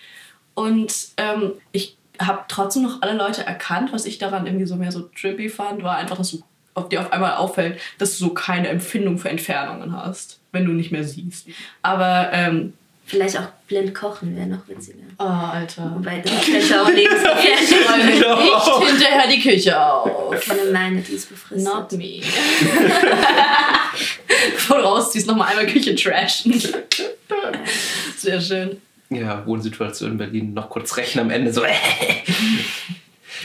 Und 0.58 0.92
ähm, 1.18 1.52
ich 1.72 1.96
habe 2.20 2.46
trotzdem 2.48 2.82
noch 2.82 3.04
alle 3.04 3.14
Leute 3.14 3.46
erkannt. 3.46 3.94
Was 3.94 4.06
ich 4.06 4.18
daran 4.18 4.48
irgendwie 4.48 4.66
so 4.66 4.76
mehr 4.76 4.92
so 4.92 5.02
trippy 5.02 5.50
fand, 5.50 5.84
war 5.84 5.98
einfach, 5.98 6.18
dass 6.18 6.32
du 6.32 6.42
ob 6.74 6.90
dir 6.90 7.02
auf 7.02 7.14
einmal 7.14 7.36
auffällt, 7.36 7.80
dass 8.00 8.18
du 8.18 8.26
so 8.26 8.34
keine 8.34 8.68
Empfindung 8.70 9.20
für 9.20 9.30
Entfernungen 9.30 9.96
hast, 9.96 10.40
wenn 10.52 10.66
du 10.66 10.72
nicht 10.72 10.92
mehr 10.92 11.04
siehst. 11.04 11.48
Aber, 11.84 12.30
ähm, 12.34 12.74
Vielleicht 13.06 13.38
auch 13.38 13.48
blind 13.68 13.94
kochen 13.96 14.36
wäre 14.36 14.48
noch 14.48 14.68
witziger. 14.68 14.98
oh, 15.20 15.24
Alter. 15.24 15.92
Wobei 15.96 16.20
das 16.20 16.46
könnte 16.46 16.82
auch 16.82 16.90
lebensgefährlich 16.90 17.72
Ich 17.72 17.90
räume 17.90 18.06
nicht 18.06 18.90
hinterher 18.90 19.28
die 19.32 19.42
Küche 19.42 19.80
auf. 19.80 20.46
Keine 20.46 20.64
Leine, 20.72 21.02
die 21.02 21.14
ist 21.14 21.30
befristet. 21.30 21.74
Not 21.74 21.92
me. 21.94 22.22
Bevor 24.52 24.78
du 24.78 24.84
rausziehst, 24.84 25.28
nochmal 25.28 25.50
einmal 25.50 25.68
Küche 25.68 25.96
trashen. 25.96 26.62
Sehr 28.18 28.42
schön. 28.42 28.82
Ja, 29.10 29.46
Wohnsituation 29.46 30.12
in 30.12 30.18
Berlin. 30.18 30.54
Noch 30.54 30.70
kurz 30.70 30.98
rechnen 30.98 31.26
am 31.26 31.32
Ende. 31.32 31.54
So, 31.54 31.64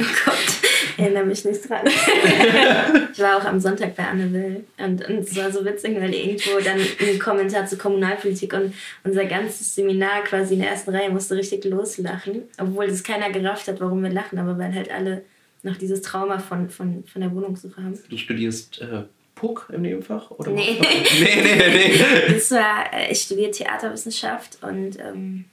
Oh 0.01 0.05
Gott, 0.25 0.97
erinnere 0.97 1.25
mich 1.25 1.45
nicht 1.45 1.69
dran. 1.69 1.87
ich 3.13 3.19
war 3.19 3.37
auch 3.37 3.45
am 3.45 3.61
Sonntag 3.61 3.95
bei 3.95 4.05
Anne 4.05 4.33
Will 4.33 4.65
und, 4.79 5.07
und 5.07 5.19
es 5.19 5.37
war 5.37 5.53
so 5.53 5.65
witzig, 5.65 6.01
weil 6.01 6.15
irgendwo 6.15 6.59
dann 6.61 6.79
ein 6.79 7.19
Kommentar 7.19 7.67
zur 7.67 7.79
Kommunalpolitik 7.79 8.55
und 8.55 8.75
unser 9.05 9.27
ganzes 9.27 9.75
Seminar 9.75 10.25
quasi 10.25 10.55
in 10.55 10.61
der 10.61 10.71
ersten 10.71 10.95
Reihe 10.95 11.11
musste 11.11 11.37
richtig 11.37 11.65
loslachen, 11.65 12.45
obwohl 12.59 12.87
das 12.87 13.03
keiner 13.03 13.31
gerafft 13.31 13.69
hat, 13.69 13.81
warum 13.81 14.03
wir 14.03 14.11
lachen, 14.11 14.39
aber 14.39 14.59
weil 14.59 14.75
halt 14.75 14.91
alle 14.91 15.23
noch 15.63 15.77
dieses 15.77 16.01
Trauma 16.01 16.39
von, 16.39 16.71
von, 16.71 17.05
von 17.05 17.21
der 17.21 17.35
Wohnungssuche 17.35 17.83
haben. 17.83 17.99
du 18.09 18.17
studierst 18.17 18.81
äh, 18.81 19.03
Puck 19.35 19.69
im 19.73 19.83
Nebenfach? 19.83 20.31
Oder 20.31 20.53
Nee. 20.53 20.79
nee, 21.21 21.43
nee, 21.43 21.69
nee. 21.69 22.33
Das 22.33 22.51
war, 22.51 22.93
äh, 22.93 23.13
ich 23.13 23.21
studiere 23.21 23.51
Theaterwissenschaft 23.51 24.59
und 24.63 24.99
ähm, 24.99 25.45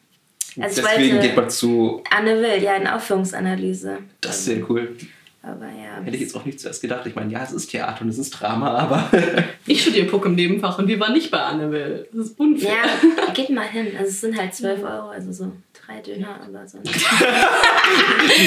also 0.61 0.81
Deswegen 0.81 1.19
geht 1.19 1.35
man 1.35 1.49
zu. 1.49 2.03
Anne 2.09 2.41
Will, 2.41 2.61
ja, 2.61 2.75
in 2.75 2.87
Aufführungsanalyse. 2.87 3.99
Das 4.21 4.39
ist 4.39 4.45
sehr 4.45 4.69
cool. 4.69 4.95
Aber 5.41 5.65
ja. 5.65 6.03
Hätte 6.03 6.15
ich 6.15 6.21
jetzt 6.21 6.35
auch 6.35 6.43
nicht 6.43 6.59
zuerst 6.59 6.81
gedacht. 6.81 7.05
Ich 7.05 7.15
meine, 7.15 7.31
ja, 7.31 7.43
es 7.43 7.53
ist 7.53 7.71
Theater 7.71 8.01
und 8.01 8.09
es 8.09 8.17
ist 8.17 8.31
Drama, 8.31 8.77
aber. 8.77 9.09
Ich 9.65 9.81
studiere 9.83 10.07
Puck 10.07 10.25
im 10.25 10.33
Nebenfach 10.33 10.79
und 10.79 10.87
wir 10.87 10.99
waren 10.99 11.13
nicht 11.13 11.29
bei 11.29 11.37
Anne 11.37 11.71
Will. 11.71 12.07
Das 12.11 12.27
ist 12.27 12.39
unfair. 12.39 12.71
Ja, 12.71 13.33
geht 13.33 13.51
mal 13.51 13.67
hin. 13.67 13.89
Also 13.95 14.09
es 14.09 14.21
sind 14.21 14.35
halt 14.35 14.51
12 14.51 14.83
Euro, 14.83 15.09
also 15.09 15.31
so 15.31 15.51
drei 15.85 16.01
Döner 16.01 16.39
oder 16.49 16.67
so. 16.67 16.79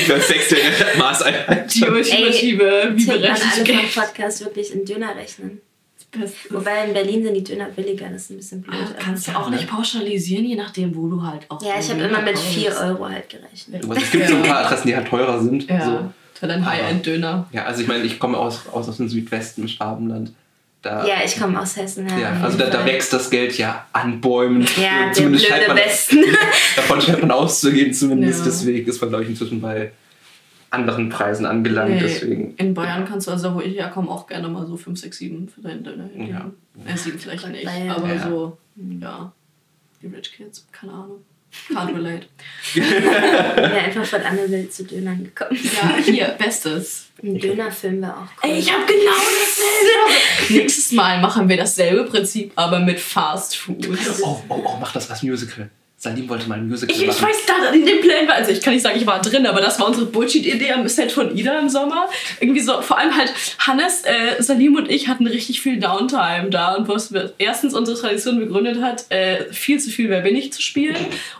das 0.09 0.29
sechste 0.29 0.57
Maßeinheit. 0.99 1.73
Die 1.73 1.85
ultimative, 1.85 2.93
wie 2.95 3.05
Tipp 3.05 3.15
an 3.15 3.31
alle 3.31 3.83
Podcast 3.95 4.45
wirklich 4.45 4.75
in 4.75 4.85
Döner 4.85 5.15
rechnen. 5.15 5.61
Wobei 6.51 6.85
in 6.87 6.93
Berlin 6.93 7.25
sind 7.25 7.35
die 7.35 7.45
Döner 7.45 7.67
billiger, 7.67 8.07
das 8.09 8.23
ist 8.23 8.31
ein 8.31 8.37
bisschen 8.37 8.63
blöd. 8.63 8.75
Ah, 8.81 8.95
kannst 8.99 9.29
du 9.29 9.33
auch 9.33 9.51
nicht 9.51 9.69
pauschalisieren, 9.69 10.45
je 10.45 10.57
nachdem, 10.57 10.95
wo 10.97 11.09
du 11.09 11.23
halt 11.23 11.47
auch. 11.49 11.63
Ja, 11.63 11.75
ich 11.81 11.91
habe 11.91 12.01
immer 12.03 12.23
mit 12.23 12.39
4 12.39 12.71
Euro 12.77 13.09
halt 13.09 13.29
gerechnet. 13.29 13.85
Es 13.97 14.11
gibt 14.11 14.29
so 14.29 14.37
ein 14.37 14.43
paar 14.43 14.65
Adressen, 14.65 14.89
die 14.89 14.97
halt 14.97 15.09
teurer 15.09 15.41
sind. 15.43 15.69
Ja, 15.69 15.85
So. 15.85 16.13
für 16.35 16.47
deinen 16.47 16.65
High-End-Döner. 16.67 17.49
Ja, 17.53 17.65
also 17.65 17.83
ich 17.83 17.89
meine, 17.89 18.05
ich 18.05 18.19
komme 18.19 18.37
aus, 18.39 18.61
aus, 18.73 18.89
aus 18.89 18.97
dem 18.99 19.09
Südwesten, 19.09 19.63
im 19.63 19.69
Schwabenland. 19.69 20.33
Da, 20.83 21.07
Ja, 21.07 21.15
ich 21.25 21.39
komme 21.39 21.61
aus 21.61 21.77
Hessen. 21.77 22.09
Ja, 22.09 22.19
ja, 22.19 22.41
also 22.43 22.59
da, 22.59 22.69
da 22.69 22.85
wächst 22.85 23.13
das 23.13 23.31
Geld 23.31 23.57
ja 23.57 23.87
an 23.93 24.21
Bäumen. 24.21 24.67
Ja, 24.77 25.05
der 25.05 25.13
Zumindest 25.13 25.47
scheint 25.47 25.65
blöde 25.67 25.75
man, 25.81 25.85
Westen. 25.85 26.25
Davon 26.77 27.01
scheint 27.01 27.21
man 27.21 27.31
auszugehen 27.31 27.95
zumindest. 27.95 28.41
Ja. 28.41 28.45
Deswegen 28.47 28.91
ist 28.91 29.01
man, 29.01 29.11
glaube 29.11 29.23
ich, 29.25 29.31
inzwischen 29.31 29.61
bei 29.61 29.93
anderen 30.73 31.09
Preisen 31.09 31.45
angelangt. 31.47 31.91
Nee, 31.95 32.01
Deswegen. 32.01 32.55
in 32.57 32.75
Bayern 32.75 33.05
kannst 33.07 33.27
du, 33.27 33.31
also 33.31 33.55
wo 33.55 33.61
ich 33.61 33.77
herkomme, 33.77 34.11
auch 34.11 34.27
gerne 34.27 34.49
mal 34.49 34.67
so 34.67 34.77
5, 34.77 34.99
6, 34.99 35.19
7 35.19 35.49
für 35.49 35.61
deinen 35.61 35.85
Döner. 35.85 36.09
Ja. 36.17 36.51
Äh, 36.87 36.97
7 36.97 37.19
vielleicht 37.19 37.47
nicht, 37.49 37.69
aber 37.69 38.15
Ja. 38.15 38.23
so, 38.29 38.57
ja. 39.01 39.33
Die 40.01 40.07
Rich 40.09 40.33
Kids, 40.37 40.67
keine 40.73 40.93
Ahnung. 40.93 41.19
Can't 41.69 41.95
relate. 41.95 42.27
Ja, 42.75 43.83
einfach 43.85 44.07
von 44.07 44.23
Anne 44.23 44.51
Will 44.51 44.69
zu 44.71 44.85
Dönern 44.85 45.23
gekommen. 45.23 45.61
Ja, 45.63 45.97
hier, 46.03 46.29
Bestes. 46.39 47.09
Ein 47.23 47.39
Dönerfilm 47.39 48.01
war 48.01 48.17
auch 48.17 48.43
cool. 48.43 48.51
Ey, 48.51 48.59
ich 48.59 48.73
habe 48.73 48.85
genau 48.87 49.13
dasselbe. 49.13 50.55
Nächstes 50.63 50.93
Mal 50.93 51.21
machen 51.21 51.49
wir 51.51 51.59
dasselbe 51.59 52.05
Prinzip, 52.05 52.53
aber 52.57 52.81
mit 52.81 52.99
Fast 52.99 53.57
Food. 53.59 53.87
Oh, 54.23 54.41
oh, 54.49 54.63
oh, 54.65 54.77
mach 54.81 54.93
das 54.93 55.11
als 55.11 55.23
Musical. 55.23 55.69
Salim 56.03 56.29
wollte 56.29 56.49
mal 56.49 56.59
ein 56.59 56.67
Musical 56.67 56.97
Ich, 56.97 57.03
ich 57.03 57.07
machen. 57.07 57.29
weiß 57.29 57.47
da 57.47 57.71
in 57.71 57.87
dem 57.87 58.01
Plan 58.01 58.27
war, 58.27 58.35
also 58.35 58.51
ich 58.51 58.61
kann 58.61 58.75
nicht 58.75 58.83
sagen, 58.83 58.99
ich 58.99 59.07
war 59.07 59.23
drin, 59.23 59.47
aber 59.47 59.61
das 59.61 59.79
war 59.79 59.87
unsere 59.87 60.07
Bullshit-Idee 60.07 60.73
am 60.73 60.89
Set 60.89 61.13
von 61.13 61.37
Ida 61.37 61.57
im 61.61 61.69
Sommer. 61.69 62.09
Irgendwie 62.41 62.61
so, 62.61 62.83
vor 62.83 62.99
allem 62.99 63.17
halt 63.17 63.33
Hannes, 63.61 64.03
äh, 64.03 64.43
Salim 64.43 64.75
und 64.75 64.91
ich 64.91 65.07
hatten 65.07 65.29
richtig 65.29 65.61
viel 65.61 65.79
Downtime 65.79 66.51
da 66.51 66.75
und 66.75 66.89
was 66.89 67.13
wir 67.13 67.35
erstens 67.39 67.73
unsere 67.73 67.97
Tradition 67.97 68.41
begründet 68.41 68.83
hat, 68.83 69.09
äh, 69.11 69.45
viel 69.53 69.79
zu 69.79 69.91
viel 69.91 70.11
Wer 70.11 70.23
bin 70.23 70.35
ich 70.35 70.53
zu 70.53 70.61
spielen 70.61 70.97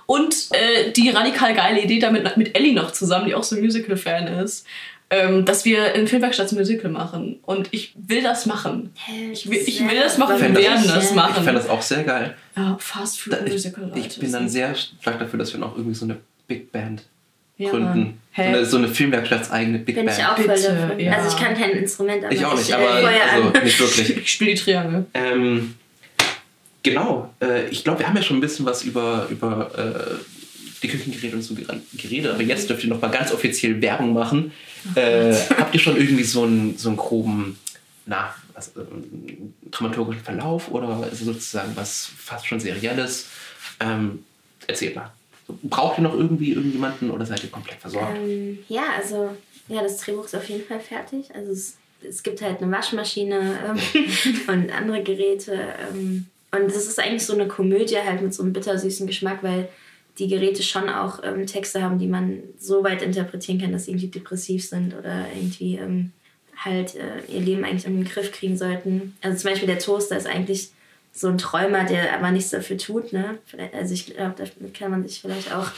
und 0.07 0.47
äh, 0.53 0.93
die 0.93 1.11
radikal 1.11 1.55
geile 1.55 1.83
Idee 1.83 1.99
damit 1.99 2.37
mit 2.37 2.57
Ellie 2.57 2.73
noch 2.73 2.93
zusammen, 2.93 3.27
die 3.27 3.35
auch 3.35 3.43
so 3.43 3.57
Musical-Fan 3.57 4.29
ist. 4.29 4.65
Ähm, 5.15 5.45
dass 5.45 5.65
wir 5.67 5.95
in 5.95 6.09
Filmwerkstatt 6.09 6.51
ein 6.51 6.57
Musical 6.57 6.91
machen. 6.91 7.39
Und 7.43 7.69
ich 7.71 7.93
will 7.97 8.23
das 8.23 8.47
machen. 8.47 8.91
Hä, 8.95 9.31
Ich 9.33 9.49
will, 9.51 9.59
ich 9.65 9.81
will 9.87 10.01
das 10.01 10.17
machen, 10.17 10.41
wir 10.41 10.55
werden 10.57 10.89
das 10.89 11.15
machen. 11.15 11.35
Ich 11.37 11.45
fände 11.45 11.61
das 11.61 11.69
auch 11.69 11.83
sehr 11.83 12.03
geil. 12.03 12.35
ja, 12.57 12.77
Fast 12.81 13.21
Food 13.21 13.35
Da- 13.35 13.45
Ich, 13.45 13.53
Musical. 13.53 13.85
Leute. 13.85 13.99
ich 13.99 14.19
bin 14.19 14.33
dann 14.33 14.49
sehr 14.49 14.75
stark 14.75 15.19
dafür, 15.19 15.39
dass 15.39 15.53
wir 15.53 15.61
noch 15.61 15.77
irgendwie 15.77 15.95
so 15.95 16.07
eine 16.07 16.17
Big 16.49 16.73
Band 16.73 17.03
Ja, 17.59 17.69
gründen. 17.71 17.89
Mann. 17.89 18.15
So 18.35 18.43
eine, 18.43 18.65
so 18.65 18.77
eine 18.79 18.89
Filmwerkstattseigene 18.89 19.81
Big 19.81 19.95
Bin 19.97 20.07
Band. 20.07 20.19
ich 20.19 20.25
auch 20.25 20.37
voll 20.37 20.47
Bitte, 20.49 20.69
dafür. 20.75 20.99
ja. 21.01 21.13
Also 21.13 21.37
ich 21.37 21.43
kann 21.45 21.55
kein 21.55 21.71
Instrument, 21.73 22.25
aber 22.25 22.33
Ich 22.35 22.45
auch 22.47 22.57
nicht, 22.57 22.71
äh, 22.71 22.75
aber 22.75 23.09
also 23.33 23.49
nicht 23.65 23.79
wirklich. 23.81 24.17
Ich 24.23 24.31
spiele 24.31 24.55
die 24.55 24.61
Triangel. 24.61 25.05
Ähm, 25.13 25.75
genau, 26.83 27.31
äh, 27.43 27.67
ich 27.69 27.85
glaube, 27.85 27.99
wir 28.01 28.09
haben 28.09 28.17
ja 28.17 28.23
schon 28.23 28.39
ein 28.39 28.41
bisschen 28.41 28.65
was 28.67 28.83
über, 28.83 29.27
über 29.31 29.71
äh, 29.77 30.32
die 30.83 30.89
Küchengeräte 30.89 31.37
und 31.37 31.43
so 31.43 31.55
ger- 31.55 31.81
geredet, 31.97 32.33
aber 32.33 32.43
jetzt 32.43 32.69
dürft 32.69 32.83
ihr 32.85 32.91
noch 32.91 33.01
mal 33.01 33.11
ganz 33.11 33.33
offiziell 33.33 33.81
Werbung 33.81 34.13
machen. 34.13 34.53
Äh, 34.95 35.35
habt 35.57 35.73
ihr 35.75 35.81
schon 35.81 35.97
irgendwie 35.97 36.25
so 36.25 36.43
einen, 36.45 36.77
so 36.77 36.89
einen 36.89 36.97
groben, 36.97 37.59
na, 38.07 38.35
was, 38.55 38.73
ähm, 38.77 39.55
dramaturgischen 39.71 40.23
Verlauf 40.25 40.71
oder 40.71 41.07
ist 41.11 41.21
es 41.21 41.27
sozusagen 41.27 41.73
was 41.77 42.11
fast 42.19 42.47
schon 42.47 42.61
Serielles? 42.61 43.27
Ähm, 43.81 44.25
erzählt 44.67 44.97
mal. 44.97 45.13
Braucht 45.63 45.99
ihr 45.99 46.03
noch 46.03 46.15
irgendwie 46.15 46.53
irgendjemanden 46.53 47.11
oder 47.11 47.27
seid 47.27 47.43
ihr 47.45 47.51
komplett 47.51 47.79
versorgt? 47.81 48.17
Ähm, 48.17 48.59
ja, 48.69 48.85
also 48.97 49.31
ja, 49.69 49.83
das 49.83 49.99
Drehbuch 49.99 50.25
ist 50.25 50.35
auf 50.35 50.49
jeden 50.49 50.65
Fall 50.67 50.81
fertig. 50.81 51.35
Also 51.35 51.53
es, 51.53 51.77
es 52.07 52.23
gibt 52.23 52.43
halt 52.43 52.61
eine 52.63 52.71
Waschmaschine 52.73 53.59
ähm, 53.69 54.05
und 54.49 54.73
andere 54.73 55.03
Geräte. 55.03 55.53
Ähm, 55.91 56.27
und 56.51 56.67
es 56.67 56.87
ist 56.87 56.99
eigentlich 56.99 57.25
so 57.25 57.33
eine 57.35 57.49
Komödie 57.49 57.97
halt 57.99 58.21
mit 58.23 58.35
so 58.35 58.43
einem 58.43 58.53
bittersüßen 58.53 59.07
Geschmack, 59.07 59.39
weil 59.43 59.69
die 60.19 60.29
Geräte 60.29 60.63
schon 60.63 60.89
auch 60.89 61.21
ähm, 61.25 61.47
Texte 61.47 61.83
haben, 61.83 61.99
die 61.99 62.07
man 62.07 62.43
so 62.59 62.85
weit 62.85 63.03
interpretieren 63.03 63.61
kann, 63.61 63.73
dass 63.73 63.87
sie 63.87 63.93
irgendwie 63.93 64.09
depressiv 64.09 64.67
sind 64.69 64.95
oder 64.97 65.27
irgendwie 65.35 65.77
ähm, 65.77 66.13
halt 66.57 66.95
äh, 66.97 67.33
ihr 67.33 67.41
Leben 67.41 67.65
eigentlich 67.65 67.87
in 67.87 67.97
den 67.97 68.05
Griff 68.05 68.31
kriegen 68.33 68.57
sollten. 68.57 69.17
Also 69.23 69.39
zum 69.39 69.51
Beispiel 69.51 69.69
der 69.69 69.79
Toaster 69.79 70.17
ist 70.17 70.27
eigentlich 70.27 70.71
so 71.15 71.29
ein 71.29 71.37
Träumer, 71.39 71.85
der 71.85 72.15
aber 72.15 72.31
nichts 72.31 72.51
dafür 72.51 72.79
tut. 72.79 73.13
Ne? 73.13 73.39
Vielleicht, 73.47 73.75
also 73.75 73.93
ich 73.93 74.07
glaube, 74.07 74.35
damit 74.37 74.75
kann 74.75 74.91
man 74.91 75.07
sich 75.07 75.21
vielleicht 75.21 75.55
auch 75.55 75.71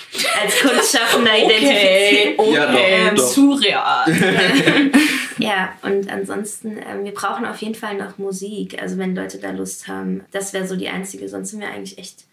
als 0.42 0.60
Kunstschaffender 0.60 1.36
identifizieren. 1.44 2.34
okay, 2.38 2.54
Ja, 2.54 3.10
doch, 3.10 3.16
doch. 3.16 3.24
surreal. 3.32 4.04
Ja, 5.38 5.72
und 5.82 6.08
ansonsten, 6.10 6.78
ähm, 6.78 7.04
wir 7.04 7.12
brauchen 7.12 7.44
auf 7.44 7.60
jeden 7.60 7.74
Fall 7.74 7.96
noch 7.96 8.18
Musik. 8.18 8.80
Also 8.80 8.98
wenn 8.98 9.16
Leute 9.16 9.38
da 9.38 9.50
Lust 9.50 9.88
haben, 9.88 10.22
das 10.30 10.52
wäre 10.52 10.66
so 10.66 10.76
die 10.76 10.88
einzige. 10.88 11.28
Sonst 11.28 11.50
sind 11.50 11.60
wir 11.60 11.68
eigentlich 11.68 11.98
echt 11.98 12.24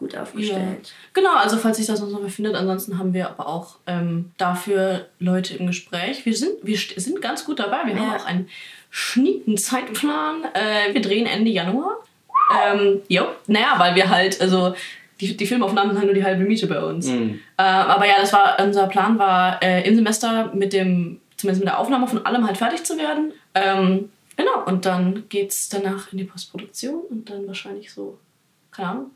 gut 0.00 0.12
Ja. 0.14 0.22
aufgestellt. 0.22 0.92
Genau, 1.14 1.36
also 1.36 1.56
falls 1.56 1.76
sich 1.76 1.86
das 1.86 2.00
noch 2.00 2.10
mal 2.10 2.28
findet, 2.28 2.56
ansonsten 2.56 2.98
haben 2.98 3.14
wir 3.14 3.28
aber 3.30 3.46
auch 3.46 3.76
ähm, 3.86 4.32
dafür 4.38 5.06
Leute 5.20 5.54
im 5.56 5.68
Gespräch. 5.68 6.26
Wir 6.26 6.34
sind, 6.34 6.54
wir 6.62 6.76
sind 6.76 7.22
ganz 7.22 7.44
gut 7.44 7.60
dabei. 7.60 7.84
Wir 7.86 7.94
haben 7.94 8.10
Ja. 8.10 8.16
auch 8.16 8.26
einen 8.26 8.48
schnieken 8.90 9.56
Zeitplan. 9.56 10.42
Äh, 10.54 10.92
wir 10.92 11.00
drehen 11.00 11.26
Ende 11.26 11.50
Januar. 11.50 11.98
Ähm, 12.66 13.02
jo, 13.08 13.26
naja, 13.46 13.74
weil 13.78 13.94
wir 13.94 14.10
halt, 14.10 14.40
also 14.40 14.74
die, 15.20 15.36
die 15.36 15.46
Filmaufnahmen 15.46 15.90
sind 15.92 15.98
halt 15.98 16.06
nur 16.06 16.14
die 16.14 16.24
halbe 16.24 16.42
Miete 16.42 16.66
bei 16.66 16.82
uns. 16.82 17.06
Mhm. 17.06 17.38
Äh, 17.56 17.62
aber 17.62 18.06
ja, 18.06 18.14
das 18.18 18.32
war, 18.32 18.58
unser 18.60 18.88
Plan 18.88 19.18
war, 19.18 19.62
äh, 19.62 19.86
im 19.86 19.94
Semester 19.94 20.50
mit 20.54 20.72
dem, 20.72 21.20
zumindest 21.36 21.60
mit 21.60 21.68
der 21.68 21.78
Aufnahme 21.78 22.08
von 22.08 22.24
allem 22.26 22.44
halt 22.46 22.56
fertig 22.56 22.82
zu 22.84 22.96
werden. 22.98 23.32
Ähm, 23.54 24.10
genau, 24.36 24.64
und 24.66 24.86
dann 24.86 25.24
geht's 25.28 25.68
danach 25.68 26.10
in 26.10 26.18
die 26.18 26.24
Postproduktion 26.24 27.02
und 27.10 27.28
dann 27.30 27.46
wahrscheinlich 27.46 27.92
so, 27.92 28.18
keine 28.72 28.88
Ahnung, 28.88 29.10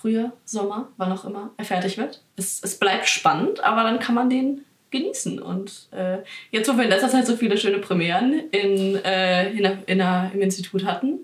Frühjahr, 0.00 0.32
Sommer, 0.44 0.88
wann 0.96 1.12
auch 1.12 1.24
immer 1.24 1.50
er 1.56 1.64
fertig 1.64 1.98
wird. 1.98 2.22
Es, 2.36 2.60
es 2.62 2.78
bleibt 2.78 3.08
spannend, 3.08 3.62
aber 3.62 3.82
dann 3.82 3.98
kann 3.98 4.14
man 4.14 4.30
den 4.30 4.64
genießen. 4.90 5.40
Und 5.40 5.88
äh, 5.92 6.18
jetzt, 6.50 6.68
wo 6.68 6.76
wir 6.76 6.84
in 6.84 6.90
letzter 6.90 7.08
Zeit 7.08 7.26
so 7.26 7.36
viele 7.36 7.56
schöne 7.56 7.78
Premieren 7.78 8.48
in, 8.50 8.96
äh, 9.04 9.50
in, 9.50 9.62
der, 9.62 9.78
in 9.86 9.98
der, 9.98 10.30
im 10.34 10.40
Institut 10.40 10.84
hatten, 10.84 11.20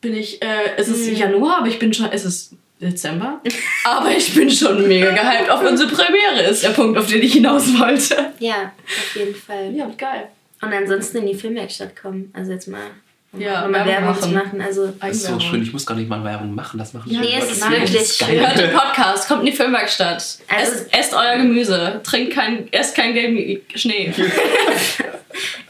bin 0.00 0.14
ich, 0.14 0.42
äh, 0.42 0.76
es 0.76 0.88
ist 0.88 1.08
Januar, 1.18 1.58
aber 1.58 1.68
ich 1.68 1.78
bin 1.78 1.92
schon, 1.92 2.10
es 2.12 2.24
ist 2.24 2.54
Dezember, 2.80 3.40
aber 3.84 4.10
ich 4.10 4.34
bin 4.34 4.50
schon 4.50 4.86
mega 4.86 5.10
gehypt 5.10 5.50
auf 5.50 5.62
unsere 5.62 5.88
Premiere, 5.88 6.42
ist 6.48 6.62
der 6.62 6.70
Punkt, 6.70 6.96
auf 6.96 7.08
den 7.08 7.22
ich 7.22 7.32
hinaus 7.32 7.76
wollte. 7.78 8.32
Ja, 8.38 8.72
auf 8.86 9.16
jeden 9.16 9.34
Fall. 9.34 9.74
Ja, 9.74 9.90
geil. 9.96 10.28
Und 10.60 10.72
ansonsten 10.72 11.18
in 11.18 11.26
die 11.26 11.34
Filmwerkstatt 11.34 11.96
kommen. 11.96 12.32
Also 12.34 12.52
jetzt 12.52 12.68
mal, 12.68 12.90
um 13.32 13.40
Ja, 13.40 13.62
noch 13.62 13.70
mal 13.70 13.86
Werbung 13.86 14.06
Werbung 14.06 14.22
zu 14.22 14.28
machen. 14.30 14.60
Also 14.60 14.92
Das 15.00 15.10
ist 15.10 15.26
so 15.26 15.40
schön, 15.40 15.62
ich 15.62 15.72
muss 15.72 15.84
gar 15.84 15.94
nicht 15.94 16.08
mal 16.08 16.22
Werbung 16.24 16.54
machen, 16.54 16.78
das 16.78 16.94
machen 16.94 17.10
Ja, 17.12 17.20
Nee, 17.20 17.36
es 17.38 17.52
ist 17.52 17.70
wirklich. 17.70 18.40
Hört 18.40 18.58
den 18.58 18.72
Podcast, 18.72 19.28
kommt 19.28 19.40
in 19.40 19.46
die 19.46 19.52
Filmwerkstatt. 19.52 20.38
Also- 20.48 20.72
esst, 20.72 20.94
esst 20.94 21.14
euer 21.14 21.36
Gemüse, 21.36 22.00
trinkt 22.04 22.34
kein, 22.34 22.72
esst 22.72 22.94
kein 22.94 23.14
gelben 23.14 23.60
Schnee. 23.74 24.12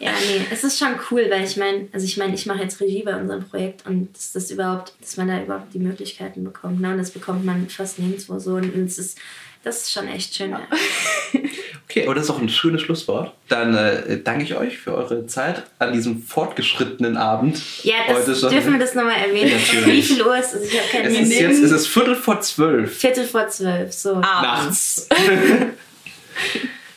Ja, 0.01 0.11
nee, 0.13 0.47
es 0.51 0.65
ist 0.65 0.79
schon 0.79 0.95
cool, 1.11 1.27
weil 1.29 1.45
ich 1.45 1.57
meine, 1.57 1.89
also 1.93 2.07
ich 2.07 2.17
meine, 2.17 2.35
ich 2.35 2.47
mache 2.47 2.63
jetzt 2.63 2.81
Regie 2.81 3.03
bei 3.03 3.17
unserem 3.17 3.45
Projekt 3.45 3.87
und 3.87 4.15
dass 4.15 4.33
das 4.33 4.51
überhaupt, 4.51 4.95
dass 5.01 5.17
man 5.17 5.29
da 5.29 5.43
überhaupt 5.43 5.75
die 5.75 5.79
Möglichkeiten 5.81 6.45
bekommt. 6.45 6.81
Ne? 6.81 6.93
Und 6.93 6.99
das 6.99 7.11
bekommt 7.11 7.45
man 7.45 7.69
fast 7.69 7.99
nirgendwo 7.99 8.39
so. 8.39 8.55
Und 8.55 8.75
es 8.77 8.99
ist, 8.99 9.19
das 9.63 9.83
ist 9.83 9.93
schon 9.93 10.09
echt 10.09 10.35
schön. 10.35 10.51
Ja. 10.53 10.61
Okay, 11.91 12.05
aber 12.05 12.15
das 12.15 12.25
ist 12.25 12.31
auch 12.31 12.39
ein 12.39 12.51
schönes 12.51 12.83
Schlusswort. 12.83 13.33
Dann 13.49 13.75
äh, 13.75 14.21
danke 14.23 14.45
ich 14.45 14.55
euch 14.55 14.77
für 14.77 14.95
eure 14.95 15.27
Zeit 15.27 15.63
an 15.79 15.95
diesem 15.95 16.23
fortgeschrittenen 16.23 17.17
Abend. 17.17 17.63
Ja, 17.83 17.95
das, 18.09 18.41
schon. 18.41 18.51
dürfen 18.51 18.73
wir 18.75 18.79
das 18.79 18.95
nochmal 18.95 19.17
erwähnen. 19.19 19.53
Natürlich. 19.53 20.11
Wie 20.11 20.15
viel 20.15 20.23
Uhr 20.23 20.37
ist 20.37 20.53
es? 20.53 20.71
Ich 20.71 20.79
habe 20.79 20.89
keine 20.93 21.09
Es 21.09 21.19
ist 21.19 21.41
jetzt 21.41 21.63
es 21.63 21.71
ist 21.71 21.87
Viertel 21.87 22.15
vor 22.15 22.43
zwölf 22.43 22.95
Viertel 22.95 23.25
vor 23.25 23.49
zwölf, 23.49 23.91
so. 23.93 24.17
nachts. 24.17 25.09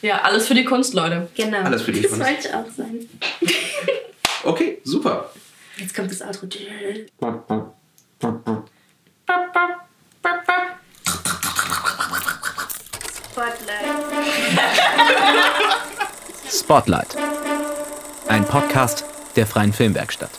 Ja, 0.01 0.21
alles 0.21 0.47
für 0.47 0.55
die 0.55 0.65
Kunst, 0.65 0.93
Leute. 0.93 1.29
Genau. 1.35 1.59
Alles 1.59 1.83
für 1.83 1.91
die 1.91 2.01
Das 2.01 2.11
Kunst. 2.11 2.25
sollte 2.25 2.57
auch 2.57 2.69
sein. 2.75 3.07
Okay, 4.43 4.79
super. 4.83 5.31
Jetzt 5.77 5.95
kommt 5.95 6.09
das 6.11 6.21
Outro. 6.23 6.47
Spotlight. 16.49 17.15
Ein 18.27 18.45
Podcast 18.45 19.05
der 19.35 19.47
Freien 19.47 19.73
Filmwerkstatt. 19.73 20.31